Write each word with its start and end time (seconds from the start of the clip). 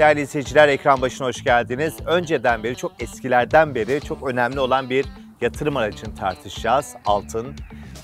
Değerli 0.00 0.20
izleyiciler 0.20 0.68
ekran 0.68 1.00
başına 1.00 1.26
hoş 1.26 1.44
geldiniz. 1.44 1.94
Önceden 2.06 2.62
beri, 2.64 2.76
çok 2.76 3.02
eskilerden 3.02 3.74
beri 3.74 4.00
çok 4.00 4.28
önemli 4.28 4.60
olan 4.60 4.90
bir 4.90 5.06
yatırım 5.40 5.76
aracını 5.76 6.14
tartışacağız. 6.14 6.94
Altın 7.06 7.54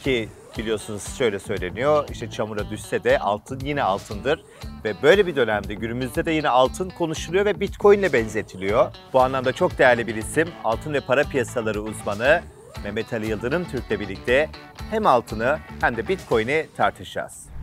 ki 0.04 0.29
biliyorsunuz 0.59 1.19
şöyle 1.19 1.38
söyleniyor. 1.38 2.09
işte 2.12 2.30
çamura 2.30 2.71
düşse 2.71 3.04
de 3.04 3.19
altın 3.19 3.61
yine 3.61 3.82
altındır. 3.82 4.45
Ve 4.85 4.95
böyle 5.03 5.27
bir 5.27 5.37
dönemde 5.37 5.74
günümüzde 5.74 6.24
de 6.24 6.30
yine 6.30 6.48
altın 6.48 6.90
konuşuluyor 6.90 7.45
ve 7.45 7.61
Bitcoin 7.61 7.99
ile 7.99 8.13
benzetiliyor. 8.13 8.92
Bu 9.13 9.21
anlamda 9.21 9.53
çok 9.53 9.78
değerli 9.78 10.06
bir 10.06 10.15
isim. 10.15 10.49
Altın 10.65 10.92
ve 10.92 11.01
para 11.01 11.22
piyasaları 11.22 11.83
uzmanı 11.83 12.42
Mehmet 12.85 13.13
Ali 13.13 13.26
Yıldırım 13.26 13.65
Türk'le 13.65 14.01
birlikte 14.01 14.51
hem 14.90 15.06
altını 15.06 15.58
hem 15.81 15.97
de 15.97 16.09
Bitcoin'i 16.09 16.66
tartışacağız. 16.77 17.55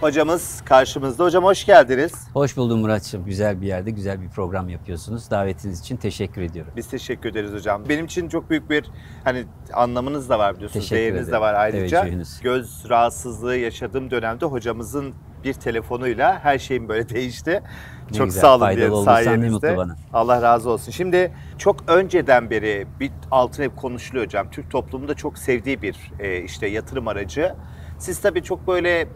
Hocamız 0.00 0.62
karşımızda. 0.64 1.24
Hocam 1.24 1.44
hoş 1.44 1.66
geldiniz. 1.66 2.12
Hoş 2.32 2.56
buldum 2.56 2.80
Muratçım. 2.80 3.24
Güzel 3.24 3.60
bir 3.60 3.66
yerde 3.66 3.90
güzel 3.90 4.20
bir 4.22 4.28
program 4.28 4.68
yapıyorsunuz. 4.68 5.30
Davetiniz 5.30 5.80
için 5.80 5.96
teşekkür 5.96 6.42
ediyorum. 6.42 6.72
Biz 6.76 6.88
teşekkür 6.88 7.30
ederiz 7.30 7.52
hocam. 7.52 7.82
Benim 7.88 8.04
için 8.04 8.28
çok 8.28 8.50
büyük 8.50 8.70
bir 8.70 8.84
hani 9.24 9.44
anlamınız 9.72 10.28
da 10.28 10.38
var 10.38 10.54
biliyorsunuz. 10.56 10.84
Teşekkür 10.88 11.00
Değeriniz 11.02 11.26
de 11.26 11.30
ederim. 11.30 11.40
var 11.42 11.54
ayrıca. 11.54 12.00
Teveccühünüz. 12.00 12.40
Göz 12.40 12.84
rahatsızlığı 12.90 13.56
yaşadığım 13.56 14.10
dönemde 14.10 14.46
hocamızın 14.46 15.14
bir 15.44 15.54
telefonuyla 15.54 16.38
her 16.44 16.58
şeyim 16.58 16.88
böyle 16.88 17.08
değişti. 17.14 17.62
Ne 18.10 18.16
çok 18.16 18.26
güzel, 18.26 18.40
sağ 18.40 18.56
olun 18.56 18.66
ne 18.66 19.04
sayenizde. 19.04 19.76
bana. 19.76 19.96
Allah 20.12 20.42
razı 20.42 20.70
olsun. 20.70 20.92
Şimdi 20.92 21.32
çok 21.58 21.76
önceden 21.90 22.50
beri 22.50 22.86
bir 23.00 23.10
altın 23.30 23.62
hep 23.62 23.76
konuşuluyor 23.76 24.24
hocam. 24.26 24.50
Türk 24.50 24.70
toplumunda 24.70 25.14
çok 25.14 25.38
sevdiği 25.38 25.82
bir 25.82 26.12
e, 26.18 26.40
işte 26.40 26.66
yatırım 26.66 27.08
aracı. 27.08 27.54
Siz 27.98 28.20
tabii 28.20 28.42
çok 28.42 28.66
böyle 28.66 29.08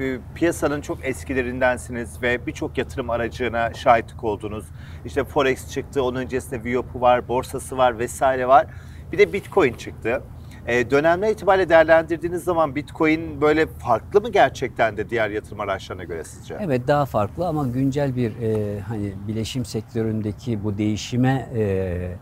e, 0.00 0.18
piyasanın 0.34 0.80
çok 0.80 1.04
eskilerindensiniz 1.04 2.22
ve 2.22 2.46
birçok 2.46 2.78
yatırım 2.78 3.10
aracına 3.10 3.74
şahitlik 3.74 4.24
oldunuz. 4.24 4.64
İşte 5.04 5.24
Forex 5.24 5.70
çıktı, 5.70 6.02
onun 6.02 6.18
öncesinde 6.18 6.64
Viyop'u 6.64 7.00
var, 7.00 7.28
borsası 7.28 7.76
var 7.76 7.98
vesaire 7.98 8.48
var. 8.48 8.66
Bir 9.12 9.18
de 9.18 9.32
Bitcoin 9.32 9.72
çıktı. 9.72 10.22
E, 10.66 10.90
dönemler 10.90 11.30
itibariyle 11.30 11.68
değerlendirdiğiniz 11.68 12.44
zaman 12.44 12.74
Bitcoin 12.74 13.40
böyle 13.40 13.66
farklı 13.66 14.20
mı 14.20 14.32
gerçekten 14.32 14.96
de 14.96 15.10
diğer 15.10 15.30
yatırım 15.30 15.60
araçlarına 15.60 16.04
göre 16.04 16.24
sizce? 16.24 16.56
Evet 16.60 16.88
daha 16.88 17.06
farklı 17.06 17.46
ama 17.46 17.66
güncel 17.66 18.16
bir 18.16 18.30
e, 18.42 18.80
hani 18.80 19.12
bileşim 19.28 19.64
sektöründeki 19.64 20.64
bu 20.64 20.78
değişime 20.78 21.48
e, 21.56 22.12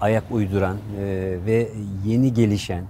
ayak 0.00 0.24
uyduran 0.30 0.76
e, 0.76 1.36
ve 1.46 1.68
yeni 2.04 2.34
gelişen 2.34 2.84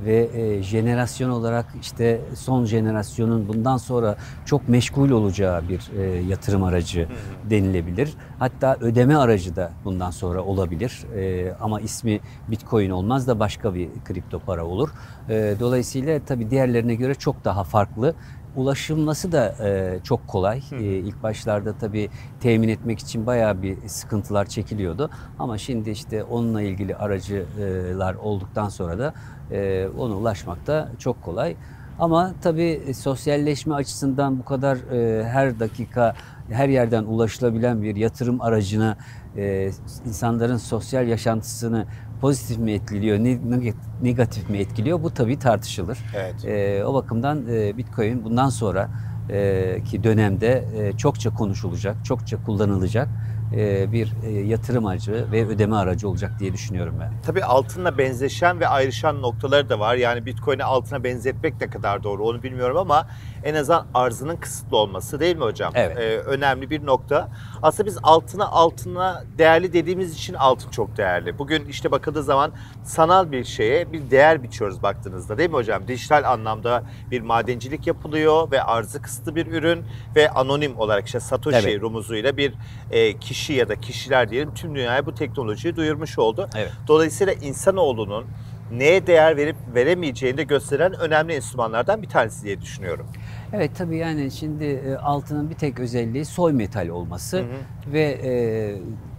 ve 0.00 0.30
e, 0.34 0.62
jenerasyon 0.62 1.30
olarak 1.30 1.66
işte 1.80 2.20
son 2.34 2.64
jenerasyonun 2.64 3.48
bundan 3.48 3.76
sonra 3.76 4.16
çok 4.44 4.68
meşgul 4.68 5.10
olacağı 5.10 5.68
bir 5.68 5.90
e, 5.98 6.02
yatırım 6.22 6.62
aracı 6.62 7.08
denilebilir. 7.50 8.14
Hatta 8.38 8.76
ödeme 8.80 9.16
aracı 9.16 9.56
da 9.56 9.72
bundan 9.84 10.10
sonra 10.10 10.42
olabilir. 10.42 11.04
E, 11.16 11.52
ama 11.60 11.80
ismi 11.80 12.20
Bitcoin 12.48 12.90
olmaz 12.90 13.28
da 13.28 13.40
başka 13.40 13.74
bir 13.74 13.88
kripto 14.04 14.38
para 14.38 14.64
olur. 14.66 14.88
E, 15.28 15.54
dolayısıyla 15.60 16.20
tabii 16.26 16.50
diğerlerine 16.50 16.94
göre 16.94 17.14
çok 17.14 17.44
daha 17.44 17.64
farklı. 17.64 18.14
Ulaşılması 18.56 19.32
da 19.32 19.54
e, 19.60 19.98
çok 20.04 20.28
kolay. 20.28 20.62
E, 20.72 20.84
ilk 20.84 21.22
başlarda 21.22 21.72
tabii 21.78 22.10
temin 22.40 22.68
etmek 22.68 22.98
için 22.98 23.26
bayağı 23.26 23.62
bir 23.62 23.76
sıkıntılar 23.86 24.46
çekiliyordu. 24.46 25.10
Ama 25.38 25.58
şimdi 25.58 25.90
işte 25.90 26.24
onunla 26.24 26.62
ilgili 26.62 26.96
aracılar 26.96 28.14
olduktan 28.14 28.68
sonra 28.68 28.98
da 28.98 29.14
e, 29.50 29.88
ona 29.98 30.14
ulaşmak 30.14 30.66
da 30.66 30.88
çok 30.98 31.22
kolay. 31.22 31.56
Ama 31.98 32.32
tabii 32.42 32.94
sosyalleşme 32.94 33.74
açısından 33.74 34.38
bu 34.38 34.44
kadar 34.44 34.76
e, 34.76 35.24
her 35.24 35.60
dakika 35.60 36.14
her 36.50 36.68
yerden 36.68 37.04
ulaşılabilen 37.04 37.82
bir 37.82 37.96
yatırım 37.96 38.40
aracına 38.40 38.96
e, 39.36 39.70
insanların 40.06 40.56
sosyal 40.56 41.08
yaşantısını 41.08 41.86
pozitif 42.22 42.58
mi 42.58 42.72
etkiliyor, 42.72 43.18
ne- 43.18 43.40
neg- 43.56 43.74
negatif 44.02 44.50
mi 44.50 44.58
etkiliyor 44.58 45.02
bu 45.02 45.14
tabii 45.14 45.38
tartışılır. 45.38 45.98
Evet. 46.16 46.44
E, 46.44 46.84
o 46.84 46.94
bakımdan 46.94 47.46
e, 47.48 47.76
Bitcoin 47.76 48.24
bundan 48.24 48.48
sonra 48.48 48.88
e, 49.30 49.78
ki 49.84 50.04
dönemde 50.04 50.64
e, 50.76 50.96
çokça 50.96 51.34
konuşulacak, 51.34 52.04
çokça 52.04 52.44
kullanılacak 52.44 53.08
e, 53.56 53.92
bir 53.92 54.12
e, 54.24 54.30
yatırım 54.30 54.86
aracı 54.86 55.26
ve 55.32 55.46
ödeme 55.46 55.76
aracı 55.76 56.08
olacak 56.08 56.32
diye 56.40 56.52
düşünüyorum 56.52 56.94
ben. 57.00 57.12
Tabii 57.26 57.44
altınla 57.44 57.98
benzeşen 57.98 58.60
ve 58.60 58.68
ayrışan 58.68 59.22
noktaları 59.22 59.68
da 59.68 59.78
var. 59.78 59.94
Yani 59.94 60.26
Bitcoin'i 60.26 60.64
altına 60.64 61.04
benzetmek 61.04 61.60
ne 61.60 61.70
kadar 61.70 62.02
doğru 62.02 62.24
onu 62.24 62.42
bilmiyorum 62.42 62.76
ama 62.76 63.06
en 63.44 63.54
azından 63.54 63.86
arzının 63.94 64.36
kısıtlı 64.36 64.76
olması 64.76 65.20
değil 65.20 65.36
mi 65.36 65.42
hocam? 65.44 65.72
Evet. 65.76 65.98
Ee, 65.98 66.18
önemli 66.18 66.70
bir 66.70 66.86
nokta. 66.86 67.28
Aslında 67.62 67.86
biz 67.86 67.98
altına 68.02 68.46
altına 68.46 69.24
değerli 69.38 69.72
dediğimiz 69.72 70.14
için 70.14 70.34
altın 70.34 70.70
çok 70.70 70.96
değerli. 70.96 71.38
Bugün 71.38 71.64
işte 71.64 71.90
bakıldığı 71.90 72.22
zaman 72.22 72.52
sanal 72.84 73.32
bir 73.32 73.44
şeye 73.44 73.92
bir 73.92 74.10
değer 74.10 74.42
biçiyoruz 74.42 74.82
baktığınızda 74.82 75.38
değil 75.38 75.50
mi 75.50 75.54
hocam? 75.56 75.88
Dijital 75.88 76.24
anlamda 76.32 76.82
bir 77.10 77.20
madencilik 77.20 77.86
yapılıyor 77.86 78.50
ve 78.50 78.62
arzı 78.62 79.02
kısıtlı 79.02 79.36
bir 79.36 79.46
ürün 79.46 79.84
ve 80.16 80.30
anonim 80.30 80.78
olarak 80.78 81.06
işte 81.06 81.20
Satoshi 81.20 81.56
Evet. 81.70 81.80
rumuzuyla 81.82 82.36
bir 82.36 82.54
e, 82.90 83.18
kişi 83.18 83.52
ya 83.52 83.68
da 83.68 83.76
kişiler 83.76 84.30
diyelim 84.30 84.54
tüm 84.54 84.74
dünyaya 84.74 85.06
bu 85.06 85.14
teknolojiyi 85.14 85.76
duyurmuş 85.76 86.18
oldu. 86.18 86.48
Evet. 86.56 86.72
Dolayısıyla 86.88 87.32
insanoğlunun 87.32 88.24
neye 88.72 89.06
değer 89.06 89.36
verip 89.36 89.56
veremeyeceğini 89.74 90.36
de 90.38 90.42
gösteren 90.42 90.92
önemli 90.92 91.32
enstrümanlardan 91.34 92.02
bir 92.02 92.08
tanesi 92.08 92.44
diye 92.44 92.60
düşünüyorum. 92.60 93.06
Evet 93.52 93.70
tabii 93.78 93.96
yani 93.96 94.30
şimdi 94.30 94.64
e, 94.64 94.96
altının 94.96 95.50
bir 95.50 95.54
tek 95.54 95.80
özelliği 95.80 96.24
soy 96.24 96.52
metal 96.52 96.88
olması 96.88 97.44
ve 97.92 98.02
e, 98.02 98.32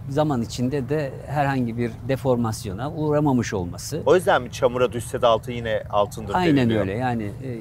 zaman 0.08 0.42
içinde 0.42 0.88
de 0.88 1.12
herhangi 1.26 1.76
bir 1.78 1.90
deformasyona 2.08 2.92
uğramamış 2.92 3.54
olması. 3.54 4.02
O 4.06 4.14
yüzden 4.16 4.42
mi 4.42 4.50
çamura 4.50 4.92
düşse 4.92 5.22
de 5.22 5.26
altın 5.26 5.52
yine 5.52 5.82
altındır 5.90 6.34
Aynen 6.34 6.56
deniliyor? 6.56 6.80
öyle 6.80 6.92
yani 6.92 7.22
e, 7.24 7.58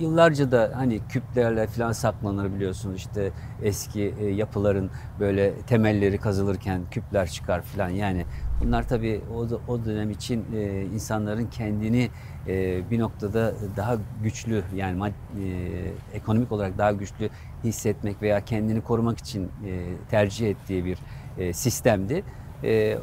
yıllarca 0.00 0.52
da 0.52 0.72
hani 0.74 1.00
küplerle 1.08 1.66
falan 1.66 1.92
saklanır 1.92 2.54
biliyorsunuz 2.54 2.96
işte 2.96 3.30
eski 3.62 4.14
e, 4.20 4.26
yapıların 4.26 4.90
böyle 5.20 5.54
temelleri 5.54 6.18
kazılırken 6.18 6.80
küpler 6.90 7.28
çıkar 7.28 7.62
falan 7.62 7.88
yani 7.88 8.24
bunlar 8.60 8.88
tabii 8.88 9.20
o, 9.34 9.72
o 9.72 9.84
dönem 9.84 10.10
için 10.10 10.44
e, 10.54 10.82
insanların 10.84 11.46
kendini 11.46 12.10
e, 12.46 12.90
bir 12.90 12.98
noktada 12.98 13.54
daha 13.76 13.96
güçlü 14.22 14.62
yani 14.74 14.98
mad- 14.98 15.12
e, 15.12 16.16
ekonomik 16.16 16.52
olarak 16.52 16.78
daha 16.78 16.92
güçlü 16.92 17.30
hissetmek 17.64 18.22
veya 18.22 18.44
kendini 18.44 18.80
korumak 18.80 19.18
için 19.18 19.44
e, 19.44 19.48
tercih 20.10 20.50
ettiği 20.50 20.84
bir 20.84 20.98
e, 21.38 21.52
sistemdi. 21.52 22.22
E, 22.64 22.98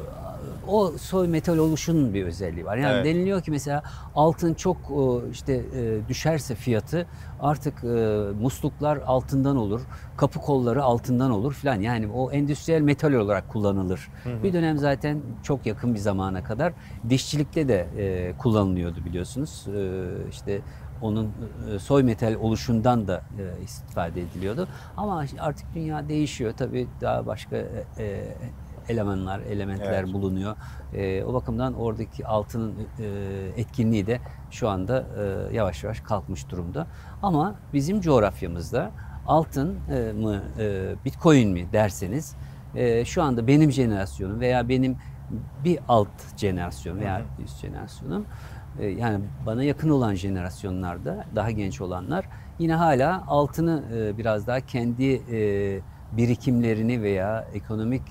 o 0.68 0.92
soy 0.98 1.28
metal 1.28 1.58
oluşunun 1.58 2.14
bir 2.14 2.24
özelliği 2.24 2.64
var. 2.64 2.76
Yani 2.76 2.92
Evet. 2.94 3.04
deniliyor 3.04 3.42
ki 3.42 3.50
mesela 3.50 3.82
altın 4.14 4.54
çok 4.54 4.76
e, 4.76 5.30
işte 5.30 5.52
e, 5.52 6.08
düşerse 6.08 6.54
fiyatı 6.54 7.06
artık 7.40 7.84
e, 7.84 7.86
musluklar 8.40 8.96
altından 8.96 9.56
olur, 9.56 9.80
kapı 10.16 10.40
kolları 10.40 10.82
altından 10.84 11.30
olur 11.30 11.52
filan. 11.54 11.80
Yani 11.80 12.08
o 12.08 12.30
endüstriyel 12.32 12.80
metal 12.80 13.12
olarak 13.12 13.48
kullanılır. 13.48 14.08
Bir 14.42 14.52
dönem 14.52 14.78
zaten 14.78 15.20
çok 15.42 15.66
yakın 15.66 15.94
bir 15.94 15.98
zamana 15.98 16.44
kadar 16.44 16.72
dişçilikte 17.08 17.68
de 17.68 17.86
kullanılıyordu 18.38 19.04
biliyorsunuz. 19.04 19.66
İşte 20.30 20.60
onun 21.02 21.30
soy 21.78 22.02
metal 22.02 22.34
oluşundan 22.34 23.08
da 23.08 23.22
istifade 23.64 24.20
ediliyordu. 24.22 24.68
Ama 24.96 25.24
artık 25.38 25.74
dünya 25.74 26.08
değişiyor 26.08 26.52
tabii 26.56 26.86
daha 27.00 27.26
başka 27.26 27.56
elemanlar, 28.88 29.40
elementler 29.40 30.02
Evet. 30.04 30.12
bulunuyor. 30.12 30.56
E, 30.94 31.24
o 31.24 31.34
bakımdan 31.34 31.74
oradaki 31.74 32.26
altının 32.26 32.74
e, 32.98 33.06
etkinliği 33.56 34.06
de 34.06 34.20
şu 34.50 34.68
anda 34.68 35.06
e, 35.50 35.56
yavaş 35.56 35.84
yavaş 35.84 36.00
kalkmış 36.00 36.48
durumda. 36.48 36.86
Ama 37.22 37.54
bizim 37.72 38.00
coğrafyamızda 38.00 38.90
altın 39.26 39.78
e, 39.90 40.12
mı, 40.12 40.42
e, 40.58 40.94
bitcoin 41.04 41.50
mi 41.50 41.66
derseniz 41.72 42.36
e, 42.74 43.04
şu 43.04 43.22
anda 43.22 43.46
benim 43.46 43.72
jenerasyonum 43.72 44.40
veya 44.40 44.68
benim 44.68 44.96
bir 45.64 45.78
alt 45.88 46.36
jenerasyon 46.36 46.98
veya 47.00 47.22
üst 47.44 47.60
jenerasyonum 47.60 48.26
e, 48.78 48.86
yani 48.86 49.24
bana 49.46 49.62
yakın 49.62 49.90
olan 49.90 50.14
jenerasyonlarda 50.14 51.24
daha 51.36 51.50
genç 51.50 51.80
olanlar 51.80 52.28
yine 52.58 52.74
hala 52.74 53.24
altını 53.26 53.82
e, 53.96 54.18
biraz 54.18 54.46
daha 54.46 54.60
kendi 54.60 55.12
e, 55.32 55.80
birikimlerini 56.12 57.02
veya 57.02 57.48
ekonomik 57.54 58.02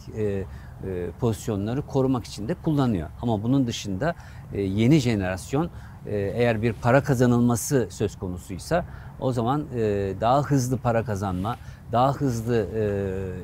e, 0.84 1.10
pozisyonları 1.20 1.82
korumak 1.82 2.26
için 2.26 2.48
de 2.48 2.54
kullanıyor. 2.54 3.10
Ama 3.22 3.44
bunun 3.44 3.68
dışında 3.68 4.16
e, 4.54 4.62
yeni 4.62 5.00
jenerasyon 5.00 5.70
e, 6.06 6.16
eğer 6.16 6.62
bir 6.62 6.74
para 6.74 7.04
kazanılması 7.04 7.88
söz 7.92 8.18
konusuysa 8.18 8.86
o 9.20 9.32
zaman 9.32 9.66
e, 9.76 9.80
daha 10.22 10.42
hızlı 10.42 10.78
para 10.78 11.04
kazanma, 11.04 11.56
daha 11.92 12.14
hızlı 12.14 12.58
e, 12.58 12.84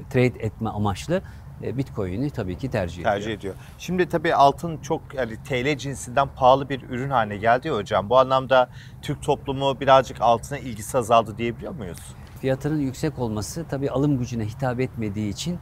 trade 0.10 0.46
etme 0.46 0.70
amaçlı 0.70 1.22
e, 1.64 1.78
Bitcoin'i 1.78 2.30
tabii 2.30 2.58
ki 2.58 2.70
tercih 2.70 2.98
ediyor. 2.98 3.14
tercih 3.14 3.34
ediyor. 3.34 3.56
Şimdi 3.78 4.10
tabii 4.10 4.36
altın 4.36 4.78
çok 4.78 5.02
yani 5.14 5.38
TL 5.44 5.78
cinsinden 5.78 6.28
pahalı 6.36 6.70
bir 6.70 6.84
ürün 6.90 7.10
haline 7.10 7.38
geldi 7.38 7.68
ya 7.68 7.76
hocam. 7.76 8.10
Bu 8.10 8.20
anlamda 8.20 8.70
Türk 9.02 9.24
toplumu 9.24 9.80
birazcık 9.80 10.22
altına 10.22 10.58
ilgisi 10.58 10.98
azaldı 10.98 11.38
diyebiliyor 11.38 11.76
muyuz? 11.76 12.00
Fiyatının 12.42 12.80
yüksek 12.80 13.20
olması 13.20 13.66
tabii 13.70 13.92
alım 13.92 14.20
gücüne 14.20 14.46
hitap 14.46 14.80
etmediği 14.80 15.30
için 15.32 15.60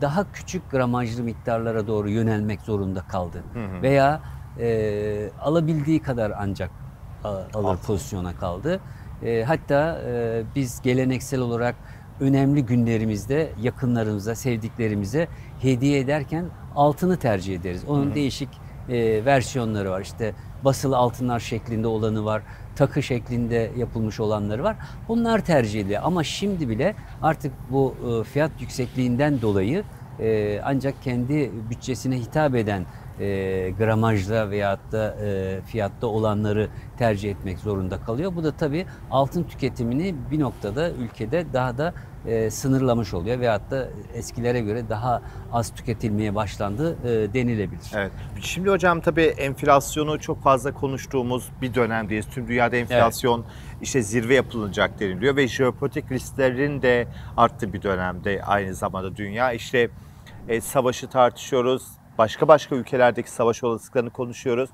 daha 0.00 0.32
küçük 0.32 0.70
gramajlı 0.70 1.22
miktarlara 1.22 1.86
doğru 1.86 2.10
yönelmek 2.10 2.60
zorunda 2.60 3.00
kaldı. 3.02 3.42
Veya 3.82 4.20
e, 4.60 5.30
alabildiği 5.40 6.02
kadar 6.02 6.32
ancak 6.38 6.70
alır 7.24 7.46
Altın. 7.54 7.86
pozisyona 7.86 8.36
kaldı. 8.36 8.80
E, 9.22 9.44
hatta 9.44 10.00
e, 10.06 10.42
biz 10.54 10.80
geleneksel 10.80 11.40
olarak 11.40 11.74
önemli 12.20 12.66
günlerimizde 12.66 13.52
yakınlarımıza, 13.62 14.34
sevdiklerimize 14.34 15.28
hediye 15.60 15.98
ederken 15.98 16.44
altını 16.76 17.16
tercih 17.16 17.54
ederiz. 17.54 17.84
Onun 17.88 18.14
değişik 18.14 18.48
e, 18.88 19.24
versiyonları 19.24 19.90
var. 19.90 20.00
İşte 20.00 20.34
basılı 20.64 20.96
altınlar 20.96 21.40
şeklinde 21.40 21.86
olanı 21.86 22.24
var, 22.24 22.42
takı 22.76 23.02
şeklinde 23.02 23.70
yapılmış 23.76 24.20
olanları 24.20 24.64
var. 24.64 24.76
Bunlar 25.08 25.44
tercih 25.44 25.80
ediliyor. 25.80 26.02
Ama 26.04 26.24
şimdi 26.24 26.68
bile 26.68 26.94
artık 27.22 27.52
bu 27.70 27.94
e, 28.20 28.24
fiyat 28.24 28.50
yüksekliğinden 28.60 29.42
dolayı 29.42 29.84
e, 30.20 30.60
ancak 30.64 31.02
kendi 31.02 31.50
bütçesine 31.70 32.16
hitap 32.18 32.54
eden 32.54 32.86
e, 33.20 33.70
gramajda 33.78 34.50
veyahut 34.50 34.92
da 34.92 35.16
e, 35.24 35.60
fiyatta 35.66 36.06
olanları 36.06 36.68
tercih 36.98 37.30
etmek 37.30 37.58
zorunda 37.58 38.00
kalıyor. 38.00 38.32
Bu 38.36 38.44
da 38.44 38.52
tabii 38.52 38.86
altın 39.10 39.42
tüketimini 39.42 40.14
bir 40.30 40.40
noktada 40.40 40.90
ülkede 40.90 41.46
daha 41.52 41.78
da 41.78 41.94
e, 42.26 42.50
sınırlamış 42.50 43.14
oluyor 43.14 43.40
veyahut 43.40 43.70
da 43.70 43.88
eskilere 44.14 44.60
göre 44.60 44.88
daha 44.88 45.22
az 45.52 45.74
tüketilmeye 45.74 46.34
başlandı 46.34 46.96
e, 47.04 47.34
denilebilir. 47.34 47.90
Evet. 47.94 48.12
Şimdi 48.40 48.70
hocam 48.70 49.00
tabii 49.00 49.22
enflasyonu 49.22 50.20
çok 50.20 50.42
fazla 50.42 50.74
konuştuğumuz 50.74 51.48
bir 51.62 51.74
dönemdeyiz. 51.74 52.26
Tüm 52.26 52.48
dünyada 52.48 52.76
enflasyon 52.76 53.44
işte 53.82 54.02
zirve 54.02 54.34
yapılacak 54.34 55.00
deniliyor 55.00 55.36
ve 55.36 55.48
jeopolitik 55.48 56.12
risklerin 56.12 56.82
de 56.82 57.06
arttığı 57.36 57.72
bir 57.72 57.82
dönemde 57.82 58.42
aynı 58.44 58.74
zamanda 58.74 59.16
dünya. 59.16 59.52
İşte 59.52 59.88
e, 60.48 60.60
savaşı 60.60 61.08
tartışıyoruz. 61.08 61.82
Başka 62.18 62.48
başka 62.48 62.76
ülkelerdeki 62.76 63.30
savaş 63.30 63.64
olasılıklarını 63.64 64.10
konuşuyoruz. 64.10 64.70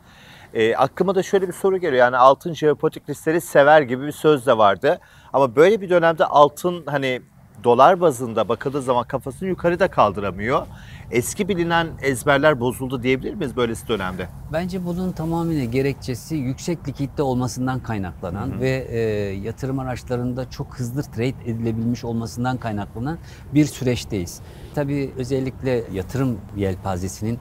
E, 0.55 0.77
aklıma 0.77 1.15
da 1.15 1.23
şöyle 1.23 1.49
bir 1.49 1.53
soru 1.53 1.79
geliyor. 1.79 2.05
Yani 2.05 2.17
altın 2.17 2.55
jeopolitik 2.55 3.09
riskleri 3.09 3.41
sever 3.41 3.83
gibi 3.83 4.07
bir 4.07 4.13
söz 4.13 4.47
de 4.47 4.59
vardı. 4.59 5.01
Ama 5.33 5.57
böyle 5.57 5.81
bir 5.81 5.91
dönemde 5.91 6.25
altın 6.25 6.87
hani 6.87 7.23
dolar 7.65 8.01
bazında 8.01 8.49
bakıldığı 8.49 8.83
zaman 8.83 9.05
kafasını 9.05 9.49
yukarıda 9.49 9.89
kaldıramıyor. 9.89 10.67
Eski 11.11 11.49
bilinen 11.49 11.89
ezberler 12.03 12.61
bozuldu 12.61 13.03
diyebilir 13.03 13.35
miyiz 13.35 13.57
böylesi 13.57 13.89
dönemde? 13.89 14.29
Bence 14.53 14.85
bunun 14.85 15.13
tamamıyla 15.13 15.65
gerekçesi 15.65 16.37
yüksek 16.37 16.89
likitte 16.89 17.23
olmasından 17.23 17.81
kaynaklanan 17.81 18.61
ve 18.61 18.87
e, 18.91 18.99
yatırım 19.35 19.79
araçlarında 19.79 20.51
çok 20.51 20.79
hızlı 20.79 21.03
trade 21.03 21.51
edilebilmiş 21.51 22.05
olmasından 22.05 22.57
kaynaklanan 22.57 23.19
bir 23.55 23.65
süreçteyiz. 23.65 24.41
Tabii 24.75 25.11
özellikle 25.17 25.85
yatırım 25.93 26.39
yelpazesinin 26.57 27.39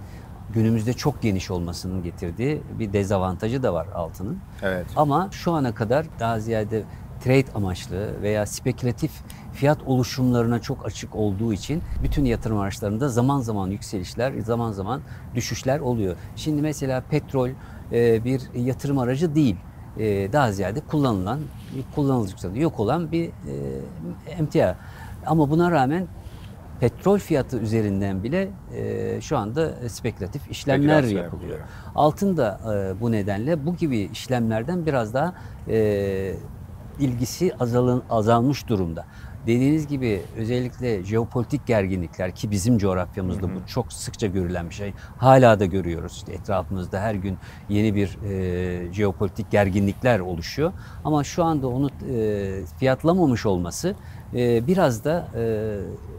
günümüzde 0.54 0.94
çok 0.94 1.22
geniş 1.22 1.52
olmasının 1.52 2.04
getirdiği 2.04 2.62
bir 2.80 2.94
dezavantajı 2.94 3.64
da 3.64 3.74
var 3.74 3.88
altının. 3.96 4.40
Evet. 4.62 4.86
Ama 4.96 5.30
şu 5.32 5.52
ana 5.52 5.76
kadar 5.76 6.06
daha 6.20 6.40
ziyade 6.40 6.84
trade 7.24 7.46
amaçlı 7.56 8.22
veya 8.22 8.46
spekülatif 8.46 9.12
fiyat 9.60 9.78
oluşumlarına 9.86 10.60
çok 10.62 10.86
açık 10.86 11.16
olduğu 11.16 11.54
için 11.54 11.82
bütün 12.04 12.26
yatırım 12.26 12.60
araçlarında 12.60 13.10
zaman 13.10 13.40
zaman 13.40 13.68
yükselişler, 13.68 14.40
zaman 14.40 14.72
zaman 14.72 15.02
düşüşler 15.36 15.80
oluyor. 15.80 16.16
Şimdi 16.36 16.62
mesela 16.62 17.04
petrol 17.10 17.50
e, 17.92 18.24
bir 18.24 18.42
yatırım 18.56 18.98
aracı 18.98 19.36
değil. 19.36 19.56
E, 19.98 20.34
Daha 20.34 20.52
ziyade 20.52 20.80
kullanılan, 20.80 21.40
kullanılacak 21.96 22.58
yok 22.58 22.80
olan 22.80 23.12
bir 23.12 23.26
e, 23.26 23.32
emtia. 24.38 24.76
Ama 25.26 25.50
buna 25.50 25.72
rağmen 25.72 26.08
petrol 26.80 27.20
fiyatı 27.20 27.58
üzerinden 27.60 28.24
bile 28.24 28.50
e, 28.76 29.22
şu 29.22 29.38
anda 29.38 29.90
spekülatif 29.90 30.52
işlemler 30.52 30.96
yapılıyor. 31.04 31.24
yapılıyor. 31.24 31.60
Altın 31.96 32.38
da 32.38 32.60
e, 32.74 33.02
bu 33.02 33.12
nedenle 33.12 33.66
bu 33.66 33.76
gibi 33.76 33.98
işlemlerden 34.00 34.86
biraz 34.86 35.14
daha 35.14 35.34
e, 35.68 36.34
ilgisi 37.00 37.52
azalın, 37.60 38.04
azalmış 38.10 38.68
durumda. 38.68 39.06
Dediğiniz 39.48 39.88
gibi 39.88 40.22
özellikle 40.38 41.04
jeopolitik 41.04 41.68
gerginlikler 41.68 42.36
ki 42.36 42.52
bizim 42.52 42.78
coğrafyamızda 42.78 43.44
bu 43.44 43.68
çok 43.68 43.94
sıkça 43.94 44.28
görülen 44.28 44.70
bir 44.70 44.76
şey. 44.76 44.94
Hala 45.18 45.60
da 45.60 45.66
görüyoruz. 45.66 46.14
İşte 46.14 46.34
etrafımızda 46.34 47.02
her 47.02 47.16
gün 47.16 47.38
yeni 47.70 47.96
bir 47.96 48.18
e, 48.30 48.94
jeopolitik 48.94 49.52
gerginlikler 49.52 50.20
oluşuyor. 50.20 50.74
Ama 51.06 51.24
şu 51.24 51.44
anda 51.44 51.68
onu 51.68 51.90
e, 51.90 52.62
fiyatlamamış 52.80 53.46
olması 53.46 53.96
e, 54.34 54.68
biraz 54.68 55.06
da 55.06 55.28
e, 55.36 55.40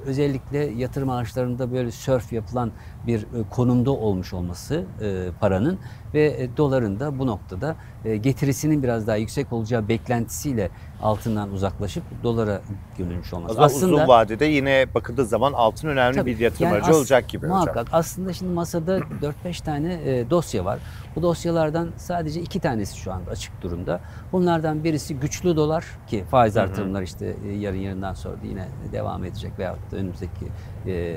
özellikle 0.06 0.58
yatırım 0.58 1.10
araçlarında 1.10 1.72
böyle 1.72 1.90
sörf 1.90 2.32
yapılan 2.32 2.70
bir 3.06 3.22
e, 3.22 3.26
konumda 3.50 3.90
olmuş 3.90 4.34
olması 4.34 4.84
e, 5.02 5.28
paranın 5.40 5.78
ve 6.14 6.42
e, 6.42 6.56
doların 6.56 7.00
da 7.00 7.18
bu 7.18 7.26
noktada 7.26 7.76
e, 8.04 8.16
getirisinin 8.16 8.82
biraz 8.82 9.06
daha 9.06 9.16
yüksek 9.16 9.52
olacağı 9.52 9.88
beklentisiyle 9.88 10.70
altından 11.02 11.52
uzaklaşıp 11.52 12.02
dolara 12.22 12.60
yönelmiş 12.98 13.32
olması. 13.34 13.54
zaman 13.54 13.70
uzun 13.70 14.08
vadede 14.08 14.44
yine 14.44 14.86
bakıldığı 14.94 15.26
zaman 15.26 15.52
altın 15.52 15.88
önemli 15.88 16.16
Tabii. 16.16 16.30
bir 16.30 16.38
yatırım 16.38 16.64
Yani 16.72 16.76
aracı 16.82 16.96
olacak 16.98 17.28
gibi 17.28 17.46
Muhakkak. 17.46 17.76
hocam. 17.76 17.86
Aslında 17.92 18.32
şimdi 18.32 18.52
masada 18.52 18.98
4-5 19.44 19.64
tane 19.64 19.92
e, 20.04 20.30
dosya 20.30 20.64
var. 20.64 20.78
Bu 21.16 21.22
dosyalardan 21.22 21.88
sadece 21.96 22.40
iki 22.40 22.60
tanesi 22.60 22.96
şu 22.98 23.12
anda 23.12 23.30
açık 23.30 23.62
durumda. 23.62 24.00
Bunlardan 24.32 24.84
birisi 24.84 25.16
güçlü 25.16 25.56
dolar 25.56 25.84
ki 26.06 26.24
faiz 26.30 26.56
artırımlar 26.56 27.02
işte 27.02 27.36
yarın 27.58 27.76
yarından 27.78 28.14
sonra 28.14 28.34
da 28.34 28.46
yine 28.46 28.68
devam 28.92 29.24
edecek 29.24 29.52
veyahut 29.58 29.92
da 29.92 29.96
önümüzdeki 29.96 30.46
e, 30.86 31.16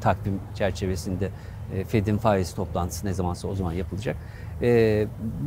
takvim 0.00 0.40
çerçevesinde 0.54 1.30
e, 1.74 1.84
Fed'in 1.84 2.18
faiz 2.18 2.54
toplantısı 2.54 3.06
ne 3.06 3.12
zamansa 3.14 3.48
o 3.48 3.54
zaman 3.54 3.72
yapılacak. 3.72 4.16
E, 4.62 5.06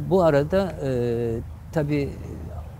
bu 0.10 0.24
arada 0.24 0.76
e, 0.86 0.92
tabii 1.72 2.10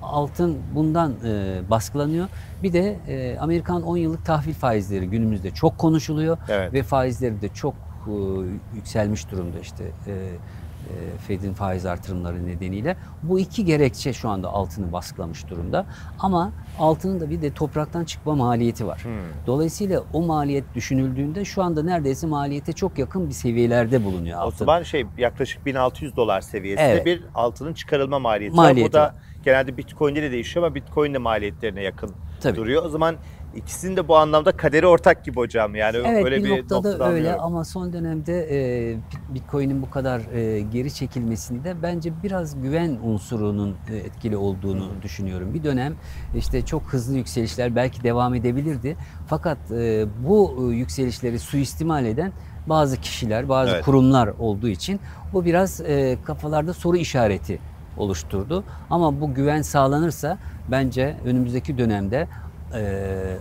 altın 0.02 0.58
bundan 0.76 1.14
e, 1.26 1.62
baskılanıyor. 1.70 2.28
Bir 2.64 2.74
de 2.74 2.98
e, 3.08 3.38
Amerikan 3.40 3.84
10 3.84 3.98
yıllık 3.98 4.26
tahvil 4.26 4.54
faizleri 4.54 5.10
günümüzde 5.10 5.52
çok 5.52 5.78
konuşuluyor 5.78 6.38
Evet. 6.50 6.74
ve 6.74 6.84
faizleri 6.84 7.42
de 7.42 7.50
çok 7.50 7.74
e, 8.08 8.12
yükselmiş 8.76 9.32
durumda 9.32 9.60
işte 9.60 9.84
e, 10.08 10.14
Fed'in 11.28 11.54
faiz 11.54 11.86
artırımları 11.86 12.48
nedeniyle. 12.48 12.98
Bu 13.24 13.40
iki 13.40 13.66
gerekçe 13.66 14.14
şu 14.14 14.30
anda 14.30 14.50
altını 14.50 14.92
baskılamış 14.94 15.50
durumda. 15.50 15.86
Ama 16.20 16.52
altının 16.80 17.20
da 17.20 17.30
bir 17.30 17.42
de 17.42 17.54
topraktan 17.54 18.04
çıkma 18.04 18.36
maliyeti 18.36 18.88
var. 18.88 19.04
Hmm. 19.04 19.12
Dolayısıyla 19.48 20.04
o 20.14 20.22
maliyet 20.22 20.64
düşünüldüğünde 20.76 21.46
şu 21.46 21.64
anda 21.64 21.84
neredeyse 21.84 22.28
maliyete 22.28 22.74
çok 22.74 22.98
yakın 22.98 23.28
bir 23.30 23.34
seviyelerde 23.34 24.04
bulunuyor 24.06 24.40
O 24.40 24.42
altın. 24.42 24.58
zaman 24.58 24.84
şey 24.84 25.06
yaklaşık 25.18 25.66
1600 25.66 26.16
dolar 26.16 26.42
seviyesinde 26.42 26.92
Evet. 26.92 27.06
bir 27.06 27.24
altının 27.36 27.74
çıkarılma 27.74 28.20
maliyeti, 28.20 28.56
Maliyeti 28.56 28.98
var. 28.98 29.12
Bu 29.12 29.16
da 29.16 29.16
genelde 29.46 29.78
Bitcoin'de 29.78 30.22
de 30.22 30.32
değişiyor 30.32 30.66
ama 30.66 30.76
Bitcoin 30.76 31.14
de 31.14 31.18
maliyetlerine 31.18 31.84
yakın 31.84 32.12
Tabii. 32.42 32.56
duruyor. 32.58 32.86
O 32.86 32.90
zaman 32.90 33.16
ikisinin 33.56 33.98
de 33.98 34.08
bu 34.08 34.18
anlamda 34.18 34.52
kaderi 34.52 34.88
ortak 34.88 35.26
gibi 35.26 35.36
hocam. 35.38 35.76
Yani 35.76 35.98
Evet 36.06 36.26
öyle 36.26 36.38
bir, 36.38 36.44
bir, 36.44 36.50
noktada 36.50 36.76
noktada 36.90 37.10
öyle 37.10 37.18
anlıyorum. 37.18 37.42
ama 37.44 37.66
son 37.66 37.94
dönemde 37.94 38.48
e, 38.52 38.98
Bitcoin'in 39.34 39.82
bu 39.82 39.90
kadar 39.90 40.20
e, 40.34 40.60
geri 40.62 40.94
çekilmesinde 40.94 41.76
bence 41.84 42.14
biraz 42.24 42.62
güven 42.62 42.98
unsurunun 43.04 43.76
e, 43.92 43.96
etkili 43.96 44.38
olduğunu 44.38 44.90
düşünüyorum. 45.02 45.54
Bir 45.54 45.64
dönem 45.64 45.96
işte 46.36 46.66
çok 46.66 46.82
hızlı 46.84 47.18
yükselişler 47.18 47.76
belki 47.76 48.04
devam 48.04 48.34
edebilirdi. 48.34 48.98
Fakat 49.28 49.58
e, 49.72 50.06
bu 50.28 50.70
e, 50.72 50.76
yükselişleri 50.76 51.40
suistimal 51.40 52.06
eden 52.06 52.32
bazı 52.68 53.02
kişiler, 53.02 53.50
bazı 53.50 53.72
Evet. 53.72 53.86
kurumlar 53.86 54.28
olduğu 54.40 54.68
için 54.68 55.00
bu 55.34 55.46
biraz 55.46 55.82
e, 55.82 56.18
kafalarda 56.26 56.74
soru 56.74 56.98
işareti 56.98 57.60
oluşturdu. 57.98 58.64
Ama 58.90 59.22
bu 59.22 59.34
güven 59.34 59.62
sağlanırsa 59.62 60.38
bence 60.72 61.16
önümüzdeki 61.26 61.78
dönemde 61.78 62.28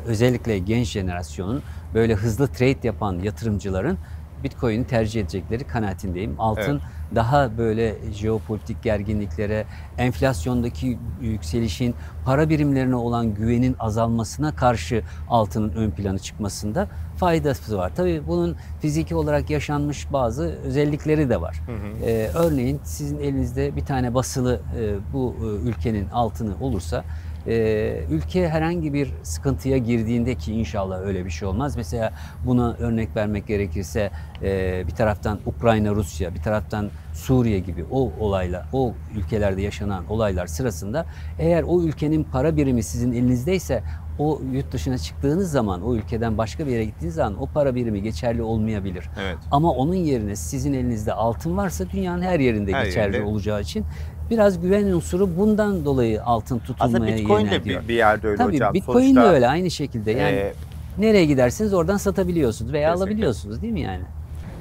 özellikle 0.07 0.59
genç 0.59 0.89
jenerasyonun 0.89 1.63
böyle 1.95 2.15
hızlı 2.15 2.49
trade 2.49 2.87
yapan 2.87 3.19
yatırımcıların 3.19 3.99
Bitcoin'i 4.45 4.87
tercih 4.87 5.21
edecekleri 5.21 5.65
kanaatindeyim. 5.65 6.35
Altın 6.39 6.73
Evet. 6.73 6.83
daha 7.15 7.59
böyle 7.59 7.95
jeopolitik 8.13 8.83
gerginliklere, 8.83 9.65
enflasyondaki 9.99 10.99
yükselişin, 11.21 11.95
para 12.25 12.49
birimlerine 12.49 12.97
olan 12.97 13.35
güvenin 13.35 13.77
azalmasına 13.79 14.57
karşı 14.57 15.03
altının 15.29 15.73
ön 15.73 15.91
plana 15.91 16.19
çıkmasında 16.19 16.89
faydası 17.17 17.79
var. 17.79 17.93
Tabii 17.97 18.23
bunun 18.29 18.57
fiziki 18.81 19.15
olarak 19.15 19.51
yaşanmış 19.51 20.13
bazı 20.13 20.45
özellikleri 20.45 21.29
de 21.29 21.41
var. 21.41 21.61
Ee, 22.07 22.31
örneğin 22.35 22.81
sizin 22.85 23.19
elinizde 23.19 23.77
bir 23.77 23.85
tane 23.85 24.15
basılı 24.15 24.61
e, 24.81 25.13
bu 25.13 25.37
e, 25.41 25.69
ülkenin 25.69 26.09
altını 26.09 26.55
olursa 26.61 27.05
e, 27.47 28.05
ülke 28.11 28.49
herhangi 28.49 28.93
bir 28.93 29.13
sıkıntıya 29.23 29.79
girdiğinde 29.79 30.35
ki 30.35 30.53
inşallah 30.53 31.01
öyle 31.01 31.25
bir 31.25 31.31
şey 31.31 31.49
olmaz. 31.49 31.77
Mesela 31.77 32.13
buna 32.47 32.73
örnek 32.73 33.17
vermek 33.17 33.47
gerekirse 33.47 34.11
e, 34.43 34.85
bir 34.87 34.93
taraftan 34.95 35.39
Ukrayna, 35.47 35.91
Rusya, 35.91 36.35
bir 36.35 36.43
taraftan 36.43 36.91
Suriye 37.15 37.59
gibi 37.59 37.85
o 37.91 38.13
olaylar, 38.21 38.67
o 38.73 38.93
ülkelerde 39.17 39.63
yaşanan 39.63 40.05
olaylar 40.09 40.47
sırasında 40.47 41.07
eğer 41.39 41.63
o 41.63 41.83
ülkenin 41.83 42.25
para 42.25 42.57
birimi 42.57 42.83
sizin 42.83 43.13
elinizdeyse 43.13 43.83
o 44.19 44.41
yurt 44.53 44.73
dışına 44.73 44.99
çıktığınız 44.99 45.51
zaman, 45.51 45.83
o 45.83 45.95
ülkeden 45.95 46.39
başka 46.39 46.67
bir 46.67 46.73
yere 46.73 46.85
gittiğiniz 46.85 47.15
zaman 47.15 47.43
o 47.43 47.47
para 47.47 47.75
birimi 47.75 48.03
geçerli 48.03 48.43
olmayabilir. 48.43 49.11
Evet. 49.21 49.39
Ama 49.51 49.71
onun 49.71 49.95
yerine 49.95 50.37
sizin 50.37 50.73
elinizde 50.73 51.13
altın 51.13 51.57
varsa 51.57 51.91
dünyanın 51.91 52.23
her 52.23 52.41
yerinde 52.41 52.73
Her 52.73 52.85
geçerli 52.85 53.17
yerinde. 53.17 53.31
olacağı 53.31 53.61
için 53.61 53.85
biraz 54.31 54.61
güven 54.61 54.85
unsuru 54.85 55.37
bundan 55.37 55.85
dolayı 55.85 56.23
altın 56.23 56.59
tutulmaya 56.59 56.87
Aslında 56.87 57.07
Bitcoin 57.07 57.51
de 57.51 57.65
bir, 57.65 57.89
bir 57.89 57.95
yerde 57.95 58.29
öyle 58.29 58.37
Tabii 58.37 58.55
hocam. 58.55 58.75
Bitcoin 58.75 59.15
Sonuçta, 59.15 59.23
de 59.23 59.35
öyle 59.35 59.49
aynı 59.49 59.71
şekilde. 59.71 60.11
Yani 60.11 60.37
e, 60.37 60.53
nereye 60.99 61.25
gidersiniz 61.25 61.75
oradan 61.75 61.97
satabiliyorsunuz 61.97 62.73
veya 62.73 62.91
Kesinlikle. 62.91 63.11
alabiliyorsunuz 63.11 63.63
değil 63.63 63.73
mi 63.73 63.81
yani? 63.81 64.05